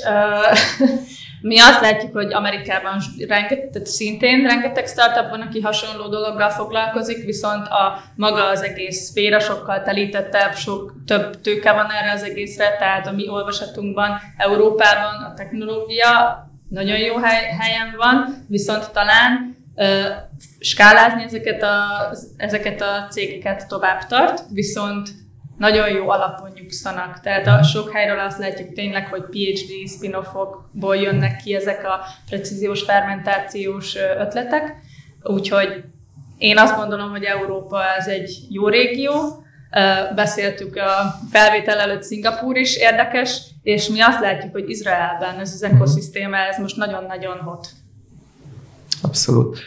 Mi 1.42 1.60
azt 1.60 1.82
látjuk, 1.82 2.14
hogy 2.14 2.34
Amerikában 2.34 2.98
rengeteg, 3.28 3.70
tehát 3.72 3.88
szintén 3.88 4.48
rengeteg 4.48 4.88
startup 4.88 5.30
van, 5.30 5.42
aki 5.42 5.62
hasonló 5.62 6.08
dologgal 6.08 6.50
foglalkozik, 6.50 7.26
viszont 7.26 7.68
a 7.68 8.00
maga 8.16 8.50
az 8.50 8.62
egész 8.62 8.98
szféra 8.98 9.40
sokkal 9.40 9.82
telítettebb, 9.82 10.56
sok 10.56 10.94
több 11.06 11.42
tőke 11.42 11.74
van 11.74 11.86
erre 12.02 12.12
az 12.12 12.24
egészre, 12.24 12.76
tehát 12.80 13.08
a 13.08 13.12
mi 13.12 13.30
olvasatunkban 13.30 14.10
Európában 14.38 15.24
a 15.24 15.34
technológia 15.34 16.46
nagyon 16.70 16.98
jó 16.98 17.16
hely, 17.16 17.56
helyen 17.60 17.94
van, 17.98 18.46
viszont 18.48 18.92
talán 18.92 19.56
uh, 19.76 19.86
skálázni 20.60 21.24
ezeket 21.24 21.64
a, 21.64 22.10
ezeket 22.38 22.82
a 22.82 23.08
cégeket 23.10 23.68
tovább 23.68 24.06
tart, 24.06 24.44
viszont 24.50 25.10
nagyon 25.58 25.90
jó 25.90 26.10
alapon 26.10 26.52
nyugszanak. 26.56 27.20
Tehát 27.20 27.48
a 27.48 27.64
sok 27.64 27.92
helyről 27.92 28.20
azt 28.20 28.38
látjuk 28.38 28.74
tényleg, 28.74 29.08
hogy 29.08 29.22
PhD 29.22 29.90
spin-offokból 29.90 30.96
jönnek 30.96 31.42
ki 31.44 31.56
ezek 31.56 31.86
a 31.86 32.06
precíziós 32.30 32.84
fermentációs 32.84 33.96
ötletek. 33.96 34.76
Úgyhogy 35.24 35.84
én 36.38 36.58
azt 36.58 36.76
gondolom, 36.76 37.10
hogy 37.10 37.24
Európa 37.24 37.96
ez 37.98 38.08
egy 38.08 38.38
jó 38.50 38.68
régió. 38.68 39.12
Beszéltük 40.16 40.76
a 40.76 41.16
felvétel 41.32 41.80
előtt 41.80 42.04
Szingapúr 42.04 42.58
is 42.58 42.76
érdekes, 42.76 43.42
és 43.68 43.88
mi 43.88 44.02
azt 44.02 44.20
látjuk, 44.20 44.52
hogy 44.52 44.70
Izraelben 44.70 45.40
ez 45.40 45.54
az 45.54 45.64
ekoszisztéma, 45.64 46.38
ez 46.38 46.58
most 46.60 46.78
nagyon-nagyon 46.78 47.38
hot. 47.38 47.68
Abszolút. 49.02 49.60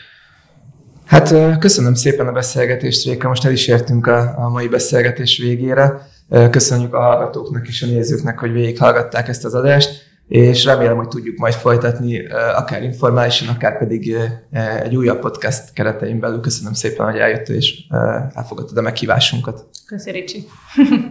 Hát 1.05 1.59
köszönöm 1.59 1.95
szépen 1.95 2.27
a 2.27 2.33
beszélgetést, 2.33 3.05
Réka. 3.05 3.29
Most 3.29 3.45
el 3.45 3.53
is 3.53 3.67
értünk 3.67 4.07
a, 4.07 4.39
a 4.39 4.49
mai 4.49 4.69
beszélgetés 4.69 5.39
végére. 5.39 6.09
Köszönjük 6.51 6.95
a 6.95 7.01
hallgatóknak 7.01 7.69
és 7.69 7.83
a 7.83 7.87
nézőknek, 7.87 8.39
hogy 8.39 8.53
végighallgatták 8.53 9.29
ezt 9.29 9.45
az 9.45 9.55
adást, 9.55 9.91
és 10.29 10.65
remélem, 10.65 10.97
hogy 10.97 11.09
tudjuk 11.09 11.39
majd 11.39 11.55
folytatni, 11.55 12.27
akár 12.57 12.83
informálisan, 12.83 13.49
akár 13.49 13.79
pedig 13.79 14.17
egy 14.83 14.97
újabb 14.97 15.21
podcast 15.21 15.73
keretein 15.73 16.21
belül. 16.21 16.41
Köszönöm 16.41 16.73
szépen, 16.73 17.11
hogy 17.11 17.19
eljöttél 17.19 17.57
és 17.57 17.79
elfogadtad 18.35 18.77
a 18.77 18.83
meghívásunkat. 18.83 19.65
Köszönöm, 19.87 20.21
Ricsi. 20.21 20.47